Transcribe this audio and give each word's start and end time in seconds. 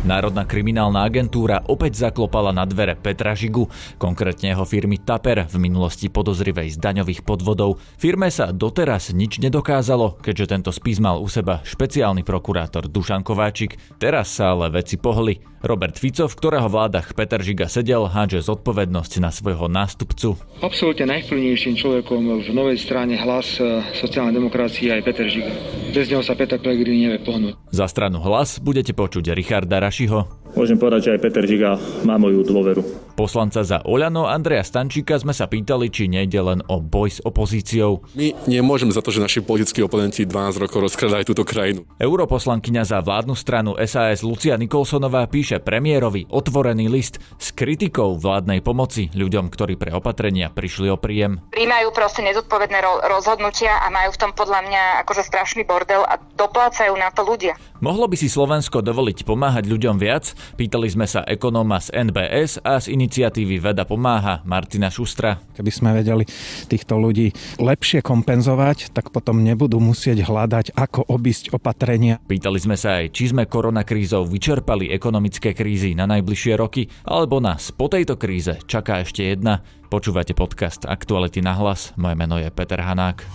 Národná 0.00 0.48
kriminálna 0.48 1.04
agentúra 1.04 1.60
opäť 1.68 2.08
zaklopala 2.08 2.56
na 2.56 2.64
dvere 2.64 2.96
Petra 2.96 3.36
Žigu, 3.36 3.68
konkrétne 4.00 4.48
jeho 4.48 4.64
firmy 4.64 4.96
Taper, 4.96 5.44
v 5.44 5.60
minulosti 5.60 6.08
podozrivej 6.08 6.72
z 6.72 6.80
daňových 6.80 7.20
podvodov. 7.20 7.76
Firme 8.00 8.32
sa 8.32 8.48
doteraz 8.48 9.12
nič 9.12 9.36
nedokázalo, 9.44 10.16
keďže 10.24 10.56
tento 10.56 10.72
spis 10.72 11.04
mal 11.04 11.20
u 11.20 11.28
seba 11.28 11.60
špeciálny 11.68 12.24
prokurátor 12.24 12.88
Dušan 12.88 13.20
Kováčik. 13.20 13.76
Teraz 14.00 14.32
sa 14.32 14.56
ale 14.56 14.72
veci 14.72 14.96
pohli. 14.96 15.36
Robert 15.60 16.00
Fico, 16.00 16.24
v 16.24 16.32
ktorého 16.32 16.72
vládach 16.72 17.12
Peter 17.12 17.36
Žiga 17.36 17.68
sedel, 17.68 18.08
hádže 18.08 18.40
zodpovednosť 18.40 19.20
na 19.20 19.28
svojho 19.28 19.68
nástupcu. 19.68 20.40
Absolútne 20.64 21.04
najvplyvnejším 21.12 21.76
človekom 21.76 22.40
v 22.40 22.48
novej 22.56 22.80
strane 22.80 23.20
hlas 23.20 23.60
e, 23.60 23.84
sociálnej 23.92 24.40
demokracie 24.40 24.88
aj 24.88 25.04
Peter 25.04 25.28
Žiga. 25.28 25.52
Bez 25.92 26.08
neho 26.08 26.24
sa 26.24 26.32
Peter 26.32 26.56
Pellegrini 26.56 27.04
nevie 27.04 27.20
pohnúť. 27.20 27.60
Za 27.76 27.92
stranu 27.92 28.24
hlas 28.24 28.56
budete 28.56 28.96
počuť 28.96 29.36
Richarda 29.36 29.84
Rašiho. 29.90 30.24
Môžem 30.54 30.76
povedať, 30.76 31.00
že 31.06 31.10
aj 31.16 31.20
Peter 31.22 31.44
Žiga 31.46 31.70
má 32.02 32.18
moju 32.18 32.42
dôveru. 32.42 32.82
Poslanca 33.14 33.60
za 33.60 33.84
Oľano 33.84 34.24
Andreja 34.24 34.64
Stančíka 34.64 35.20
sme 35.20 35.36
sa 35.36 35.44
pýtali, 35.44 35.92
či 35.92 36.08
nejde 36.08 36.40
len 36.40 36.64
o 36.72 36.80
boj 36.80 37.08
s 37.12 37.20
opozíciou. 37.20 38.00
My 38.16 38.32
nemôžeme 38.48 38.88
za 38.96 39.04
to, 39.04 39.12
že 39.12 39.20
naši 39.20 39.44
politickí 39.44 39.84
oponenti 39.84 40.24
12 40.24 40.56
rokov 40.56 40.88
rozkradajú 40.88 41.28
túto 41.28 41.44
krajinu. 41.44 41.84
Europoslankyňa 42.00 42.82
za 42.88 42.98
vládnu 43.04 43.36
stranu 43.36 43.76
SAS 43.84 44.24
Lucia 44.24 44.56
Nikolsonová 44.56 45.28
píše 45.28 45.60
premiérovi 45.60 46.32
otvorený 46.32 46.88
list 46.88 47.20
s 47.36 47.52
kritikou 47.52 48.16
vládnej 48.16 48.64
pomoci 48.64 49.12
ľuďom, 49.12 49.52
ktorí 49.52 49.76
pre 49.76 49.92
opatrenia 49.92 50.48
prišli 50.48 50.88
o 50.88 50.96
príjem. 50.96 51.44
Príjmajú 51.52 51.92
proste 51.92 52.24
nezodpovedné 52.24 52.80
rozhodnutia 53.04 53.84
a 53.84 53.92
majú 53.92 54.16
v 54.16 54.20
tom 54.20 54.32
podľa 54.32 54.64
mňa 54.64 54.82
akože 55.04 55.28
strašný 55.28 55.68
bordel 55.68 56.08
a 56.08 56.16
doplácajú 56.40 56.96
na 56.96 57.12
to 57.12 57.20
ľudia. 57.20 57.52
Mohlo 57.84 58.08
by 58.08 58.16
si 58.16 58.32
Slovensko 58.32 58.80
dovoliť 58.80 59.28
pomáhať 59.28 59.68
ľuďom 59.68 59.96
viac? 60.00 60.32
Pýtali 60.58 60.90
sme 60.90 61.06
sa 61.06 61.24
ekonóma 61.24 61.80
z 61.80 61.94
NBS 62.10 62.60
a 62.64 62.80
z 62.80 62.92
iniciatívy 62.92 63.62
Veda 63.62 63.86
pomáha 63.86 64.42
Martina 64.44 64.90
Šustra. 64.90 65.38
Keby 65.54 65.70
sme 65.70 65.90
vedeli 65.96 66.24
týchto 66.66 66.98
ľudí 66.98 67.32
lepšie 67.60 68.02
kompenzovať, 68.04 68.92
tak 68.92 69.14
potom 69.14 69.40
nebudú 69.40 69.78
musieť 69.78 70.26
hľadať, 70.26 70.74
ako 70.74 71.06
obísť 71.08 71.54
opatrenia. 71.54 72.18
Pýtali 72.26 72.58
sme 72.60 72.76
sa 72.76 73.00
aj, 73.00 73.14
či 73.14 73.32
sme 73.32 73.46
koronakrízou 73.46 74.26
vyčerpali 74.26 74.90
ekonomické 74.92 75.56
krízy 75.56 75.94
na 75.94 76.04
najbližšie 76.10 76.54
roky, 76.58 76.90
alebo 77.06 77.38
nás 77.38 77.70
po 77.70 77.88
tejto 77.88 78.18
kríze 78.18 78.58
čaká 78.66 79.00
ešte 79.00 79.24
jedna. 79.24 79.62
Počúvate 79.90 80.38
podcast 80.38 80.86
Aktuality 80.86 81.42
na 81.42 81.58
hlas. 81.58 81.90
Moje 81.98 82.14
meno 82.14 82.38
je 82.38 82.46
Peter 82.54 82.78
Hanák. 82.78 83.26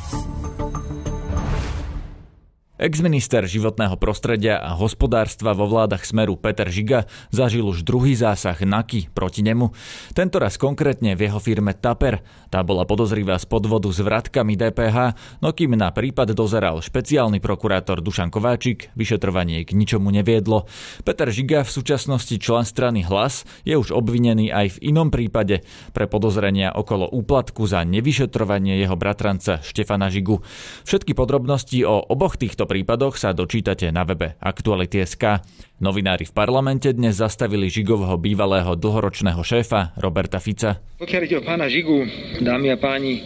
Exminister 2.76 3.48
životného 3.48 3.96
prostredia 3.96 4.60
a 4.60 4.76
hospodárstva 4.76 5.56
vo 5.56 5.64
vládach 5.64 6.04
Smeru 6.04 6.36
Peter 6.36 6.68
Žiga 6.68 7.08
zažil 7.32 7.64
už 7.64 7.88
druhý 7.88 8.20
zásah 8.20 8.60
NAKY 8.60 9.16
proti 9.16 9.48
nemu. 9.48 9.72
Tento 10.12 10.44
raz 10.44 10.60
konkrétne 10.60 11.16
v 11.16 11.24
jeho 11.24 11.40
firme 11.40 11.72
Taper. 11.72 12.20
Tá 12.52 12.68
bola 12.68 12.84
podozrivá 12.84 13.40
z 13.40 13.48
podvodu 13.48 13.88
s 13.88 14.04
vratkami 14.04 14.60
DPH, 14.60 15.16
no 15.40 15.56
kým 15.56 15.72
na 15.80 15.96
prípad 15.96 16.36
dozeral 16.36 16.84
špeciálny 16.84 17.40
prokurátor 17.40 18.04
Dušan 18.04 18.28
Kováčik, 18.28 18.92
vyšetrovanie 19.00 19.64
k 19.64 19.72
ničomu 19.72 20.12
neviedlo. 20.12 20.68
Peter 21.08 21.32
Žiga 21.32 21.64
v 21.64 21.72
súčasnosti 21.72 22.36
člen 22.36 22.68
strany 22.68 23.08
Hlas 23.08 23.48
je 23.64 23.80
už 23.80 23.96
obvinený 23.96 24.52
aj 24.52 24.76
v 24.76 24.92
inom 24.92 25.16
prípade 25.16 25.64
pre 25.96 26.12
podozrenia 26.12 26.76
okolo 26.76 27.08
úplatku 27.08 27.72
za 27.72 27.88
nevyšetrovanie 27.88 28.84
jeho 28.84 29.00
bratranca 29.00 29.64
Štefana 29.64 30.12
Žigu. 30.12 30.44
Všetky 30.84 31.16
podrobnosti 31.16 31.80
o 31.88 32.04
oboch 32.04 32.36
týchto 32.36 32.65
týchto 32.66 32.82
prípadoch 32.82 33.14
sa 33.22 33.30
dočítate 33.30 33.94
na 33.94 34.02
webe 34.02 34.42
Aktuality.sk. 34.42 35.46
Novinári 35.86 36.26
v 36.26 36.34
parlamente 36.34 36.90
dnes 36.98 37.22
zastavili 37.22 37.70
Žigovho 37.70 38.18
bývalého 38.18 38.74
dlhoročného 38.74 39.38
šéfa 39.46 39.94
Roberta 40.02 40.42
Fica. 40.42 40.82
Pokiaľ 40.98 41.22
ide 41.30 41.38
o 41.38 41.46
pána 41.46 41.70
Žigu, 41.70 41.98
dámy 42.42 42.74
a 42.74 42.78
páni, 42.82 43.22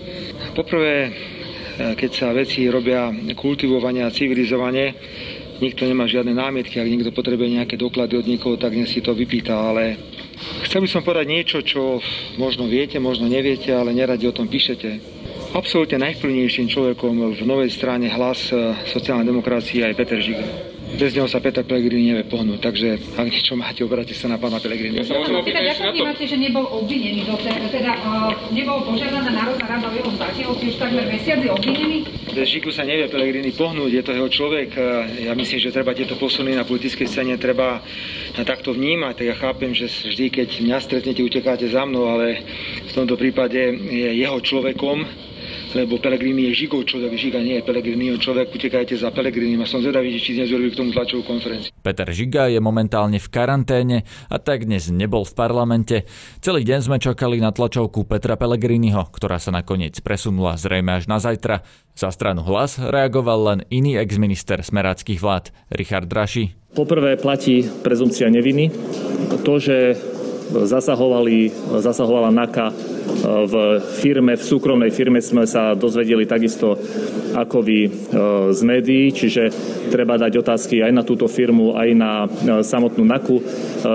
poprvé, 0.60 1.08
e, 1.08 1.10
keď 1.96 2.12
sa 2.12 2.36
veci 2.36 2.68
robia 2.68 3.08
kultivovanie 3.40 4.04
a 4.04 4.12
civilizovanie, 4.12 4.92
nikto 5.64 5.88
nemá 5.88 6.04
žiadne 6.04 6.36
námietky, 6.36 6.76
ak 6.76 6.92
niekto 6.92 7.16
potrebuje 7.16 7.64
nejaké 7.64 7.80
doklady 7.80 8.20
od 8.20 8.28
niekoho, 8.28 8.60
tak 8.60 8.76
dnes 8.76 8.92
si 8.92 9.00
to 9.00 9.16
vypýta, 9.16 9.56
ale 9.56 9.96
chcel 10.68 10.84
by 10.84 10.90
som 10.92 11.00
povedať 11.00 11.32
niečo, 11.32 11.64
čo 11.64 12.04
možno 12.36 12.68
viete, 12.68 13.00
možno 13.00 13.32
neviete, 13.32 13.72
ale 13.72 13.96
neradi 13.96 14.28
o 14.28 14.36
tom 14.36 14.52
píšete. 14.52 15.19
Absolútne 15.50 15.98
najvplyvnejším 16.06 16.70
človekom 16.70 17.34
v 17.34 17.42
novej 17.42 17.74
strane 17.74 18.06
hlas 18.06 18.54
e, 18.54 18.78
sociálnej 18.86 19.26
demokracie 19.26 19.82
je 19.82 19.98
Peter 19.98 20.22
Žiga. 20.22 20.46
Bez 20.94 21.18
neho 21.18 21.26
sa 21.26 21.42
Peter 21.42 21.66
Pellegrini 21.66 22.14
nevie 22.14 22.26
pohnúť, 22.30 22.62
takže 22.62 22.98
ak 23.18 23.30
niečo 23.30 23.58
máte, 23.58 23.82
obráte 23.82 24.14
sa 24.14 24.30
na 24.30 24.38
pána 24.38 24.62
Pellegrini. 24.62 25.02
Ja 25.02 25.10
sa 25.10 25.18
môžem 25.18 25.38
opýtať, 25.42 25.74
ako 25.74 25.94
vnímate, 25.94 26.26
že 26.26 26.38
nebol 26.38 26.66
obvinený 26.70 27.30
teda, 27.70 27.94
uh, 27.98 28.34
nebol 28.54 28.78
požiadaná 28.86 29.30
Národná 29.30 29.66
rada 29.70 29.86
o 29.90 29.94
jeho 29.94 30.12
zatiaľ, 30.18 30.50
už 30.54 30.76
takmer 30.82 31.06
mesiac 31.10 31.40
je 31.42 31.50
obvinený? 31.50 31.98
Bez 32.30 32.48
Žigu 32.54 32.70
sa 32.70 32.86
nevie 32.86 33.06
Pellegrini 33.10 33.54
pohnúť, 33.54 33.90
je 33.90 34.04
to 34.06 34.12
jeho 34.18 34.30
človek. 34.30 34.70
Ja 35.22 35.34
myslím, 35.34 35.60
že 35.62 35.74
treba 35.74 35.98
tieto 35.98 36.14
posuny 36.18 36.54
na 36.54 36.66
politickej 36.66 37.06
scéne 37.10 37.38
treba 37.42 37.82
takto 38.38 38.74
vnímať. 38.74 39.14
Tak 39.18 39.26
ja 39.26 39.36
chápem, 39.38 39.74
že 39.74 39.90
vždy, 39.90 40.30
keď 40.30 40.50
mňa 40.62 40.78
stretnete, 40.78 41.22
utekáte 41.22 41.66
za 41.70 41.86
mnou, 41.86 42.06
ale 42.06 42.46
v 42.86 42.92
tomto 42.94 43.18
prípade 43.18 43.62
je 43.94 44.10
jeho 44.14 44.38
človekom, 44.42 45.29
lebo 45.74 46.02
Pelegrini 46.02 46.50
je 46.50 46.66
Žigov 46.66 46.86
človek, 46.90 47.14
Žiga 47.14 47.40
nie 47.42 47.62
je 47.62 47.64
Pelegrini 47.66 48.14
človek, 48.18 48.50
utekajte 48.54 48.98
za 48.98 49.14
Pelegrinim 49.14 49.62
a 49.62 49.68
som 49.70 49.82
zvedavý, 49.84 50.16
či 50.18 50.34
dnes 50.34 50.50
urobili 50.50 50.74
k 50.74 50.80
tomu 50.82 50.90
tlačovú 50.94 51.24
konferenciu. 51.26 51.70
Peter 51.82 52.10
Žiga 52.10 52.50
je 52.50 52.60
momentálne 52.62 53.22
v 53.22 53.28
karanténe 53.30 53.98
a 54.30 54.38
tak 54.42 54.66
dnes 54.66 54.90
nebol 54.90 55.24
v 55.26 55.34
parlamente. 55.38 56.10
Celý 56.42 56.66
deň 56.66 56.80
sme 56.86 56.98
čakali 56.98 57.38
na 57.38 57.54
tlačovku 57.54 58.06
Petra 58.10 58.38
Pelegriniho, 58.38 59.10
ktorá 59.14 59.38
sa 59.38 59.54
nakoniec 59.54 59.98
presunula 60.02 60.58
zrejme 60.58 60.98
až 60.98 61.06
na 61.06 61.22
zajtra. 61.22 61.62
Za 61.94 62.10
stranu 62.16 62.48
hlas 62.48 62.80
reagoval 62.80 63.40
len 63.54 63.60
iný 63.68 64.00
exminister 64.00 64.64
smeráckých 64.64 65.20
vlád, 65.20 65.52
Richard 65.72 66.08
Draši. 66.08 66.72
Poprvé 66.72 67.18
platí 67.18 67.66
prezumcia 67.82 68.30
neviny. 68.30 68.72
To, 69.42 69.58
že 69.58 69.98
zasahovali, 70.50 71.52
zasahovala 71.80 72.34
NAKA 72.34 72.68
v 73.26 73.54
firme, 74.00 74.34
v 74.38 74.44
súkromnej 74.44 74.92
firme 74.94 75.20
sme 75.20 75.44
sa 75.44 75.74
dozvedeli 75.76 76.24
takisto 76.26 76.78
ako 77.30 77.62
vy 77.62 77.80
e, 77.86 77.90
z 78.52 78.62
médií, 78.66 79.14
čiže 79.14 79.54
treba 79.94 80.18
dať 80.18 80.34
otázky 80.42 80.82
aj 80.82 80.92
na 80.92 81.04
túto 81.06 81.30
firmu, 81.30 81.78
aj 81.78 81.90
na 81.94 82.26
e, 82.26 82.28
samotnú 82.66 83.06
NAKU. 83.06 83.36
E, 83.38 83.44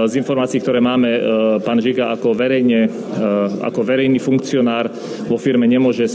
z 0.06 0.12
informácií, 0.16 0.62
ktoré 0.62 0.78
máme, 0.78 1.10
pán 1.60 1.78
Žiga 1.82 2.14
ako, 2.14 2.32
verejne, 2.32 2.88
ako 3.60 3.80
verejný 3.84 4.16
funkcionár 4.22 4.88
vo 5.28 5.36
firme 5.36 5.68
nemôže 5.68 6.06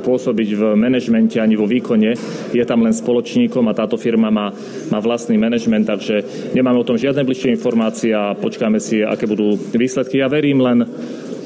pôsobiť 0.00 0.48
v 0.54 0.62
manažmente 0.78 1.36
ani 1.42 1.58
vo 1.58 1.68
výkone. 1.68 2.14
Je 2.54 2.64
tam 2.64 2.84
len 2.84 2.94
spoločníkom 2.94 3.66
a 3.68 3.76
táto 3.76 4.00
firma 4.00 4.32
má, 4.32 4.54
má 4.88 4.98
vlastný 5.02 5.36
manažment, 5.36 5.84
takže 5.84 6.50
nemáme 6.54 6.80
o 6.80 6.86
tom 6.88 6.96
žiadne 6.96 7.24
bližšie 7.26 7.54
informácie 7.54 8.14
a 8.14 8.32
počkáme 8.38 8.80
si, 8.80 9.04
aké 9.04 9.28
budú 9.28 9.56
výsledky. 9.56 9.87
Ja 10.14 10.28
verím 10.28 10.60
len, 10.60 10.84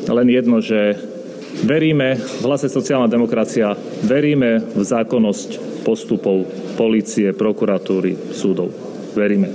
len 0.06 0.28
jedno, 0.28 0.58
že 0.58 0.98
veríme 1.64 2.18
v 2.18 2.42
hlase 2.44 2.66
sociálna 2.68 3.06
demokracia, 3.06 3.78
veríme 4.02 4.60
v 4.60 4.82
zákonnosť 4.82 5.82
postupov 5.86 6.46
policie, 6.74 7.34
prokuratúry, 7.34 8.34
súdov. 8.34 8.70
Veríme. 9.12 9.50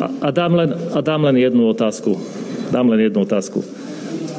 A, 0.00 0.28
a, 0.28 0.28
dám 0.30 0.52
len, 0.54 0.70
a 0.92 0.98
dám 1.00 1.28
len 1.30 1.36
jednu 1.38 1.68
otázku. 1.70 2.16
Dám 2.72 2.90
len 2.90 3.06
jednu 3.08 3.22
otázku. 3.22 3.62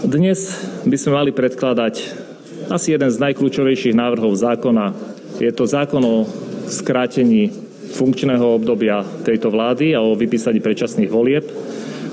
Dnes 0.06 0.54
by 0.86 0.98
sme 1.00 1.12
mali 1.18 1.32
predkladať 1.34 2.26
asi 2.70 2.94
jeden 2.94 3.10
z 3.10 3.22
najkľúčovejších 3.22 3.98
návrhov 3.98 4.34
zákona. 4.38 4.94
Je 5.38 5.52
to 5.54 5.66
zákon 5.70 6.02
o 6.02 6.26
skrátení 6.70 7.54
funkčného 7.96 8.60
obdobia 8.60 9.06
tejto 9.24 9.54
vlády 9.54 9.96
a 9.96 10.04
o 10.04 10.18
vypísaní 10.18 10.60
predčasných 10.60 11.10
volieb 11.10 11.46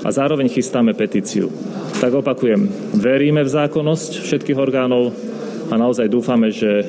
a 0.03 0.09
zároveň 0.11 0.51
chystáme 0.51 0.91
petíciu 0.93 1.49
tak 2.03 2.19
opakujem, 2.19 2.67
veríme 2.99 3.47
v 3.47 3.53
zákonnosť 3.55 4.27
všetkých 4.27 4.59
orgánov 4.59 5.15
a 5.71 5.79
naozaj 5.79 6.11
dúfame, 6.11 6.51
že 6.51 6.83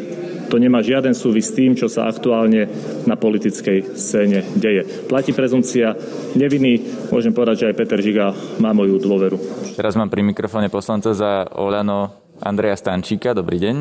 to 0.51 0.59
nemá 0.59 0.83
žiaden 0.83 1.15
súvis 1.15 1.55
s 1.55 1.55
tým, 1.55 1.79
čo 1.79 1.87
sa 1.87 2.11
aktuálne 2.11 2.67
na 3.07 3.15
politickej 3.15 3.95
scéne 3.95 4.43
deje. 4.59 5.07
Platí 5.07 5.31
prezumcia 5.31 5.95
neviny, 6.35 6.83
môžem 7.15 7.31
povedať, 7.31 7.63
že 7.63 7.67
aj 7.71 7.79
Peter 7.79 8.03
Žiga 8.03 8.59
má 8.59 8.75
moju 8.75 8.99
dôveru. 8.99 9.39
Teraz 9.79 9.95
mám 9.95 10.11
pri 10.11 10.27
mikrofóne 10.27 10.67
poslanca 10.67 11.15
za 11.15 11.47
Oľano 11.55 12.11
Andreja 12.43 12.75
Stančíka. 12.75 13.31
Dobrý 13.31 13.63
deň. 13.63 13.77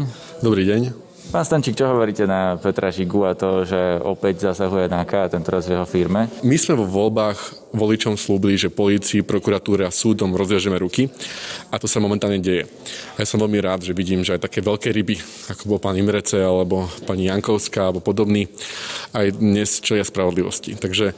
Dobrý 0.45 0.69
deň. 0.69 0.81
Pán 1.33 1.49
Stančík, 1.49 1.73
čo 1.73 1.89
hovoríte 1.89 2.29
na 2.29 2.61
Petra 2.61 2.93
Žigu 2.93 3.19
a 3.25 3.33
to, 3.33 3.65
že 3.65 3.97
opäť 4.05 4.53
zasahuje 4.53 4.85
NAKA, 4.85 5.33
tento 5.33 5.49
raz 5.49 5.65
v 5.65 5.81
jeho 5.81 5.87
firme? 5.89 6.29
My 6.45 6.61
sme 6.61 6.77
vo 6.77 6.85
voľbách 6.85 7.62
voličom 7.73 8.15
slúbili, 8.15 8.55
že 8.55 8.69
polícii, 8.69 9.25
prokuratúre 9.25 9.83
a 9.83 9.91
súdom 9.91 10.37
rozviažeme 10.37 10.77
ruky 10.77 11.09
a 11.73 11.81
to 11.81 11.89
sa 11.89 11.97
momentálne 11.97 12.37
deje. 12.37 12.69
A 13.17 13.25
ja 13.25 13.27
som 13.27 13.41
veľmi 13.41 13.59
rád, 13.59 13.83
že 13.83 13.97
vidím, 13.97 14.21
že 14.21 14.37
aj 14.37 14.45
také 14.45 14.61
veľké 14.61 14.93
ryby, 14.93 15.17
ako 15.49 15.75
bol 15.75 15.79
pán 15.81 15.97
Imrece 15.97 16.37
alebo 16.37 16.85
pani 17.09 17.27
Jankovská 17.27 17.89
alebo 17.89 17.99
podobný, 17.99 18.45
aj 19.17 19.41
dnes 19.41 19.81
čelia 19.81 20.05
spravodlivosti. 20.05 20.77
Takže 20.77 21.17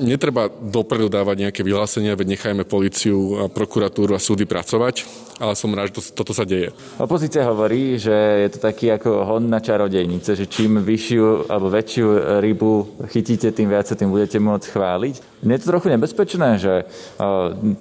netreba 0.00 0.48
dopredu 0.48 1.12
dávať 1.12 1.48
nejaké 1.48 1.60
vyhlásenia, 1.60 2.16
veď 2.16 2.34
nechajme 2.34 2.64
policiu, 2.64 3.52
prokuratúru 3.52 4.16
a 4.16 4.20
súdy 4.20 4.48
pracovať 4.48 5.04
ale 5.40 5.58
som 5.58 5.74
rád, 5.74 5.90
že 5.90 5.98
to, 5.98 6.02
toto 6.22 6.32
sa 6.36 6.46
deje. 6.46 6.70
Opozícia 6.98 7.42
hovorí, 7.50 7.98
že 7.98 8.14
je 8.46 8.48
to 8.54 8.58
taký 8.62 8.94
ako 8.94 9.26
hon 9.26 9.50
na 9.50 9.58
čarodejnice, 9.58 10.38
že 10.38 10.46
čím 10.46 10.78
vyššiu 10.78 11.50
alebo 11.50 11.74
väčšiu 11.74 12.38
rybu 12.38 13.02
chytíte, 13.10 13.50
tým 13.50 13.66
viac 13.66 13.90
sa 13.90 13.98
tým 13.98 14.14
budete 14.14 14.38
môcť 14.38 14.70
chváliť. 14.70 15.14
Je 15.44 15.58
to 15.60 15.73
trochu 15.74 15.90
nebezpečné, 15.90 16.62
že 16.62 16.86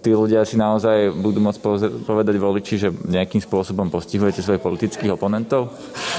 tí 0.02 0.12
ľudia 0.12 0.42
si 0.44 0.58
naozaj 0.58 1.14
budú 1.14 1.40
môcť 1.46 1.60
povedať 2.04 2.36
voliči, 2.42 2.76
že 2.82 2.90
nejakým 2.90 3.40
spôsobom 3.40 3.94
postihujete 3.94 4.42
svojich 4.42 4.66
politických 4.66 5.14
oponentov? 5.14 5.70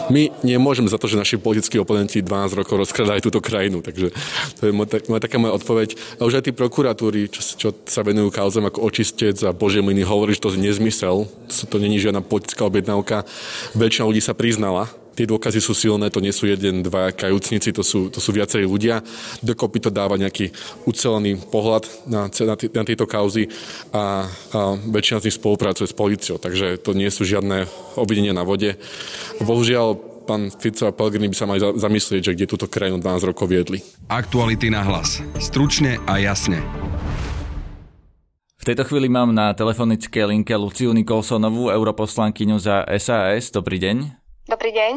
My 0.09 0.31
nemôžeme 0.47 0.87
za 0.87 0.97
to, 0.97 1.11
že 1.11 1.19
naši 1.19 1.37
politickí 1.37 1.83
oponenti 1.83 2.23
12 2.23 2.55
rokov 2.55 2.87
rozkradajú 2.87 3.21
túto 3.27 3.43
krajinu, 3.43 3.83
takže 3.83 4.15
to 4.63 4.71
je 4.71 4.73
moja, 4.73 5.21
taká 5.21 5.43
moja 5.43 5.59
odpoveď. 5.59 5.99
A 6.23 6.31
už 6.31 6.39
aj 6.39 6.45
tí 6.47 6.53
prokuratúry, 6.55 7.27
čo, 7.27 7.43
čo 7.43 7.69
sa 7.85 8.07
venujú 8.07 8.31
kauzom 8.31 8.71
ako 8.71 8.87
očistec 8.87 9.35
a 9.43 9.51
Bože 9.51 9.83
miny, 9.83 10.07
hovorí, 10.07 10.39
že 10.39 10.47
to 10.47 10.55
je 10.55 10.63
nezmysel, 10.63 11.27
to 11.51 11.77
není 11.83 11.99
žiadna 11.99 12.23
politická 12.23 12.65
objednávka. 12.71 13.27
Väčšina 13.75 14.07
ľudí 14.07 14.23
sa 14.23 14.33
priznala 14.37 14.87
tie 15.15 15.31
dôkazy 15.31 15.63
sú 15.63 15.73
silné, 15.73 16.11
to 16.11 16.19
nie 16.19 16.35
sú 16.35 16.51
jeden, 16.51 16.83
dva 16.83 17.15
kajúcnici, 17.15 17.71
to 17.71 17.87
sú, 17.87 18.11
to 18.11 18.19
sú 18.19 18.35
viacerí 18.35 18.67
ľudia. 18.67 19.01
Dokopy 19.41 19.89
to 19.89 19.91
dáva 19.95 20.19
nejaký 20.19 20.51
ucelený 20.85 21.39
pohľad 21.49 21.87
na, 22.11 22.27
na, 22.29 22.55
na 22.59 22.83
tieto 22.83 23.07
kauzy 23.07 23.49
a, 23.95 24.27
a 24.27 24.61
väčšina 24.77 25.23
z 25.23 25.27
nich 25.31 25.39
spolupracuje 25.39 25.87
s 25.87 25.95
policiou, 25.95 26.37
takže 26.37 26.83
to 26.83 26.93
nie 26.93 27.09
sú 27.09 27.23
žiadne 27.23 27.71
obvinenia 27.95 28.35
na 28.35 28.43
vode. 28.43 28.75
Bohužiaľ, 29.39 29.95
pán 30.27 30.51
Fico 30.51 30.89
a 30.89 30.93
Pellegrini 30.93 31.31
by 31.31 31.37
sa 31.37 31.47
mali 31.47 31.61
zamyslieť, 31.63 32.33
že 32.33 32.35
kde 32.35 32.51
túto 32.51 32.67
krajinu 32.67 32.99
12 32.99 33.31
rokov 33.31 33.47
viedli. 33.47 33.85
Aktuality 34.09 34.73
na 34.73 34.83
hlas. 34.83 35.21
Stručne 35.39 36.01
a 36.09 36.19
jasne. 36.19 36.65
V 38.65 38.73
tejto 38.73 38.89
chvíli 38.89 39.13
mám 39.13 39.37
na 39.37 39.53
telefonické 39.53 40.25
linke 40.25 40.57
Luciu 40.57 40.97
Nikolsonovú, 40.97 41.69
europoslankyňu 41.69 42.57
za 42.57 42.89
SAS. 42.97 43.53
Dobrý 43.53 43.77
deň. 43.77 44.24
Dobrý 44.45 44.77
deň. 44.77 44.93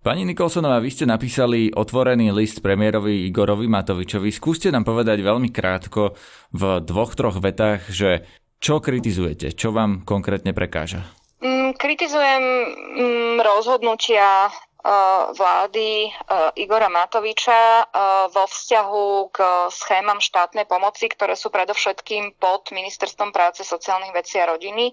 Pani 0.00 0.24
Nikolsonová, 0.24 0.80
vy 0.80 0.88
ste 0.88 1.04
napísali 1.04 1.68
otvorený 1.68 2.32
list 2.32 2.64
premiérovi 2.64 3.28
Igorovi 3.28 3.68
Matovičovi. 3.68 4.32
Skúste 4.32 4.72
nám 4.72 4.88
povedať 4.88 5.20
veľmi 5.20 5.52
krátko 5.52 6.16
v 6.56 6.62
dvoch, 6.80 7.12
troch 7.12 7.36
vetách, 7.36 7.90
že 7.92 8.24
čo 8.56 8.80
kritizujete, 8.80 9.52
čo 9.52 9.74
vám 9.76 10.08
konkrétne 10.08 10.56
prekáža? 10.56 11.04
Mm, 11.44 11.76
kritizujem 11.76 12.42
mm, 12.96 13.34
rozhodnutia 13.44 14.48
vlády 15.36 16.08
eh, 16.08 16.62
Igora 16.64 16.88
Matoviča 16.88 17.82
eh, 17.82 17.86
vo 18.32 18.44
vzťahu 18.48 19.06
k 19.32 19.38
schémam 19.68 20.20
štátnej 20.20 20.64
pomoci, 20.64 21.12
ktoré 21.12 21.36
sú 21.36 21.52
predovšetkým 21.52 22.40
pod 22.40 22.72
Ministerstvom 22.72 23.30
práce, 23.30 23.64
sociálnych 23.64 24.14
vecí 24.14 24.40
a 24.40 24.48
rodiny. 24.48 24.92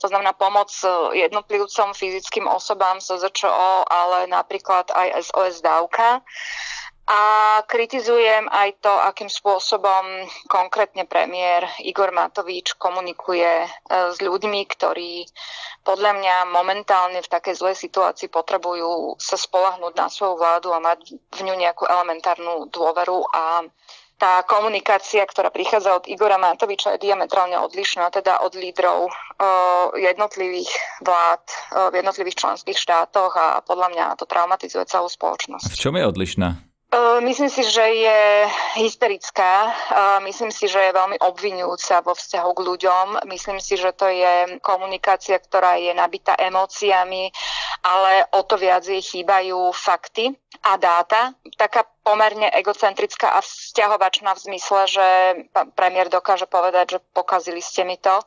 To 0.00 0.06
znamená 0.10 0.34
pomoc 0.34 0.70
jednotlivcom, 1.14 1.94
fyzickým 1.94 2.50
osobám 2.50 2.98
SZČO, 2.98 3.86
ale 3.86 4.26
napríklad 4.26 4.90
aj 4.90 5.30
SOS 5.30 5.62
dávka. 5.62 6.22
A 7.12 7.20
kritizujem 7.68 8.48
aj 8.48 8.80
to, 8.80 8.88
akým 8.88 9.28
spôsobom 9.28 10.24
konkrétne 10.48 11.04
premiér 11.04 11.68
Igor 11.84 12.08
Matovič 12.08 12.72
komunikuje 12.80 13.68
s 13.92 14.16
ľuďmi, 14.16 14.64
ktorí 14.64 15.28
podľa 15.84 16.16
mňa 16.16 16.36
momentálne 16.48 17.20
v 17.20 17.28
takej 17.28 17.60
zlej 17.60 17.76
situácii 17.76 18.32
potrebujú 18.32 19.20
sa 19.20 19.36
spolahnúť 19.36 19.92
na 19.92 20.08
svoju 20.08 20.40
vládu 20.40 20.72
a 20.72 20.80
mať 20.80 21.20
v 21.36 21.40
ňu 21.44 21.54
nejakú 21.60 21.84
elementárnu 21.84 22.72
dôveru 22.72 23.28
a 23.28 23.68
tá 24.16 24.46
komunikácia, 24.46 25.26
ktorá 25.26 25.50
prichádza 25.50 25.98
od 25.98 26.06
Igora 26.06 26.38
Matoviča, 26.38 26.94
je 26.94 27.10
diametrálne 27.10 27.58
odlišná, 27.58 28.06
teda 28.14 28.40
od 28.46 28.54
lídrov 28.54 29.10
uh, 29.10 29.90
jednotlivých 29.98 30.70
vlád 31.02 31.42
uh, 31.42 31.90
v 31.90 31.98
jednotlivých 31.98 32.38
členských 32.38 32.78
štátoch 32.78 33.34
a 33.34 33.60
podľa 33.66 33.90
mňa 33.90 34.04
to 34.14 34.24
traumatizuje 34.24 34.86
celú 34.86 35.10
spoločnosť. 35.10 35.74
V 35.74 35.76
čom 35.76 35.98
je 35.98 36.06
odlišná? 36.06 36.71
Myslím 37.24 37.48
si, 37.48 37.64
že 37.64 37.80
je 37.80 38.20
hysterická. 38.76 39.72
Myslím 40.28 40.52
si, 40.52 40.68
že 40.68 40.76
je 40.76 40.92
veľmi 40.92 41.24
obvinujúca 41.24 42.04
vo 42.04 42.12
vzťahu 42.12 42.50
k 42.52 42.64
ľuďom. 42.68 43.06
Myslím 43.32 43.64
si, 43.64 43.80
že 43.80 43.96
to 43.96 44.12
je 44.12 44.60
komunikácia, 44.60 45.40
ktorá 45.40 45.80
je 45.80 45.96
nabitá 45.96 46.36
emóciami, 46.36 47.32
ale 47.80 48.28
o 48.36 48.44
to 48.44 48.60
viac 48.60 48.84
jej 48.84 49.00
chýbajú 49.00 49.72
fakty 49.72 50.36
a 50.68 50.76
dáta. 50.76 51.32
Taká 51.56 51.88
pomerne 52.04 52.52
egocentrická 52.52 53.40
a 53.40 53.40
vzťahovačná 53.40 54.36
v 54.36 54.44
zmysle, 54.52 54.80
že 54.84 55.06
premiér 55.72 56.12
dokáže 56.12 56.44
povedať, 56.44 57.00
že 57.00 57.04
pokazili 57.16 57.64
ste 57.64 57.88
mi 57.88 57.96
to. 57.96 58.20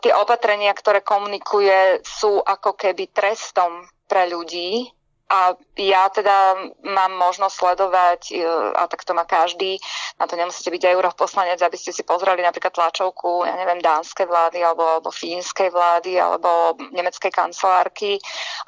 Tie 0.00 0.16
opatrenia, 0.16 0.72
ktoré 0.72 1.04
komunikuje, 1.04 2.00
sú 2.08 2.40
ako 2.40 2.72
keby 2.72 3.12
trestom 3.12 3.84
pre 4.08 4.32
ľudí, 4.32 4.88
a 5.30 5.54
ja 5.78 6.10
teda 6.10 6.58
mám 6.82 7.14
možnosť 7.14 7.54
sledovať, 7.54 8.20
e, 8.34 8.42
a 8.74 8.84
tak 8.90 9.06
to 9.06 9.14
má 9.14 9.22
každý, 9.22 9.78
na 10.18 10.26
to 10.26 10.34
nemusíte 10.34 10.74
byť 10.74 10.82
aj 10.90 10.94
europoslanec, 10.98 11.60
aby 11.62 11.78
ste 11.78 11.94
si 11.94 12.02
pozreli 12.02 12.42
napríklad 12.42 12.74
tlačovku, 12.74 13.46
ja 13.46 13.54
neviem, 13.54 13.78
dánskej 13.78 14.26
vlády, 14.26 14.58
alebo, 14.60 14.82
alebo 14.82 15.14
fínskej 15.14 15.70
vlády, 15.70 16.18
alebo 16.18 16.74
nemeckej 16.90 17.30
kancelárky 17.30 18.18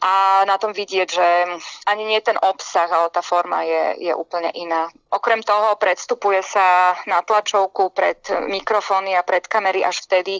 a 0.03 0.43
na 0.47 0.55
tom 0.57 0.71
vidieť, 0.71 1.09
že 1.11 1.29
ani 1.91 2.07
nie 2.07 2.21
ten 2.23 2.39
obsah, 2.39 2.87
ale 2.87 3.11
tá 3.11 3.21
forma 3.21 3.67
je, 3.67 4.11
je 4.11 4.13
úplne 4.15 4.51
iná. 4.55 4.87
Okrem 5.11 5.43
toho 5.43 5.77
predstupuje 5.77 6.41
sa 6.47 6.97
na 7.11 7.21
tlačovku 7.27 7.91
pred 7.91 8.23
mikrofóny 8.49 9.19
a 9.19 9.27
pred 9.27 9.45
kamery 9.51 9.83
až 9.85 10.07
vtedy, 10.07 10.39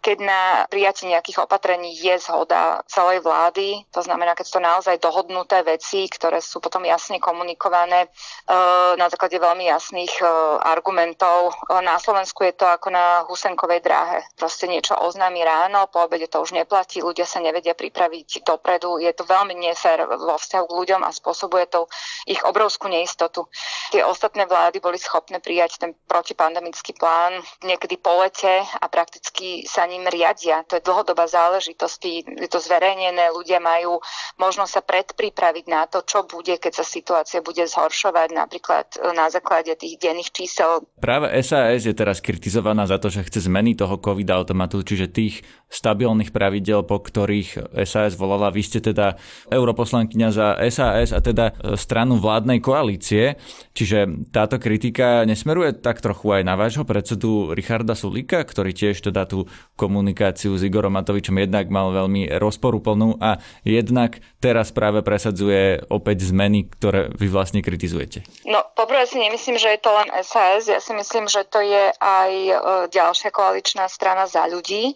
keď 0.00 0.16
na 0.22 0.42
prijatie 0.70 1.10
nejakých 1.10 1.42
opatrení 1.42 1.92
je 1.94 2.16
zhoda 2.22 2.82
celej 2.86 3.20
vlády, 3.20 3.82
to 3.90 4.00
znamená, 4.02 4.34
keď 4.38 4.46
to 4.46 4.60
naozaj 4.60 4.96
dohodnuté 4.98 5.55
dôležité 5.56 5.76
veci, 5.76 6.00
ktoré 6.08 6.40
sú 6.40 6.60
potom 6.60 6.84
jasne 6.84 7.20
komunikované 7.20 8.08
eh, 8.08 8.92
na 8.96 9.06
základe 9.08 9.38
veľmi 9.38 9.68
jasných 9.68 10.14
eh, 10.20 10.28
argumentov. 10.64 11.52
Eh, 11.52 11.80
na 11.80 11.96
Slovensku 11.96 12.44
je 12.44 12.52
to 12.56 12.66
ako 12.66 12.92
na 12.92 13.24
Husenkovej 13.28 13.80
dráhe. 13.80 14.24
Proste 14.36 14.68
niečo 14.68 14.96
oznámi 14.96 15.40
ráno, 15.44 15.88
po 15.88 16.04
obede 16.04 16.28
to 16.28 16.42
už 16.42 16.52
neplatí, 16.52 17.00
ľudia 17.00 17.24
sa 17.24 17.40
nevedia 17.40 17.72
pripraviť 17.72 18.44
dopredu. 18.44 19.00
Je 19.00 19.12
to 19.12 19.24
veľmi 19.24 19.54
nefér 19.56 20.04
vo 20.04 20.36
vzťahu 20.36 20.64
k 20.66 20.76
ľuďom 20.76 21.00
a 21.04 21.10
spôsobuje 21.12 21.68
to 21.70 21.88
ich 22.26 22.40
obrovskú 22.44 22.88
neistotu. 22.88 23.48
Tie 23.92 24.02
ostatné 24.02 24.44
vlády 24.44 24.82
boli 24.82 24.98
schopné 24.98 25.38
prijať 25.38 25.78
ten 25.80 25.94
protipandemický 26.08 26.96
plán 26.98 27.38
niekedy 27.62 27.96
po 28.00 28.18
lete 28.20 28.64
a 28.66 28.86
prakticky 28.90 29.64
sa 29.64 29.86
ním 29.86 30.08
riadia. 30.08 30.66
To 30.68 30.76
je 30.76 30.84
dlhodobá 30.84 31.28
záležitosť, 31.30 32.00
je 32.26 32.48
to 32.50 32.58
zverejnené, 32.58 33.30
ľudia 33.30 33.62
majú 33.62 34.02
možnosť 34.40 34.72
sa 34.72 34.82
predpripraviť 34.82 35.45
pripraviť 35.46 35.66
na 35.70 35.86
to, 35.86 36.02
čo 36.02 36.26
bude, 36.26 36.58
keď 36.58 36.82
sa 36.82 36.84
situácia 36.84 37.38
bude 37.38 37.62
zhoršovať 37.62 38.34
napríklad 38.34 38.98
e, 38.98 39.14
na 39.14 39.30
základe 39.30 39.70
tých 39.78 39.94
denných 40.02 40.34
čísel. 40.34 40.82
Práve 40.98 41.30
SAS 41.46 41.86
je 41.86 41.94
teraz 41.94 42.18
kritizovaná 42.18 42.82
za 42.82 42.98
to, 42.98 43.06
že 43.06 43.22
chce 43.22 43.46
zmeny 43.46 43.78
toho 43.78 44.02
COVID 44.02 44.26
automatu, 44.34 44.82
čiže 44.82 45.06
tých 45.06 45.46
stabilných 45.66 46.30
pravidel, 46.30 46.86
po 46.86 47.02
ktorých 47.02 47.74
SAS 47.82 48.14
volala. 48.14 48.54
Vy 48.54 48.62
ste 48.62 48.78
teda 48.78 49.18
europoslankyňa 49.50 50.28
za 50.30 50.54
SAS 50.70 51.10
a 51.10 51.18
teda 51.18 51.52
e, 51.52 51.74
stranu 51.74 52.22
vládnej 52.22 52.62
koalície, 52.62 53.34
čiže 53.74 54.30
táto 54.30 54.62
kritika 54.62 55.26
nesmeruje 55.26 55.74
tak 55.82 55.98
trochu 55.98 56.38
aj 56.38 56.42
na 56.46 56.54
vášho 56.54 56.86
predsedu 56.86 57.50
Richarda 57.52 57.98
Sulika, 57.98 58.46
ktorý 58.46 58.70
tiež 58.70 59.02
teda 59.02 59.26
tú 59.26 59.50
komunikáciu 59.74 60.54
s 60.54 60.62
Igorom 60.62 60.94
Matovičom 60.94 61.34
jednak 61.36 61.66
mal 61.68 61.90
veľmi 61.90 62.30
rozporuplnú 62.38 63.18
a 63.18 63.42
jednak 63.66 64.22
teraz 64.38 64.70
práve 64.70 65.02
presadzuje 65.02 65.82
opäť 65.90 66.30
zmeny, 66.30 66.70
ktoré 66.70 67.10
vy 67.10 67.26
vlastne 67.26 67.60
kritizujete? 67.60 68.22
No, 68.46 68.62
poprvé 68.78 69.04
si 69.10 69.18
nemyslím, 69.18 69.58
že 69.58 69.74
je 69.74 69.80
to 69.82 69.90
len 69.90 70.08
SAS. 70.22 70.70
Ja 70.70 70.78
si 70.78 70.94
myslím, 70.94 71.26
že 71.26 71.42
to 71.48 71.58
je 71.58 71.90
aj 71.98 72.32
e, 72.32 72.54
ďalšia 72.94 73.34
koaličná 73.34 73.90
strana 73.90 74.30
za 74.30 74.46
ľudí. 74.46 74.94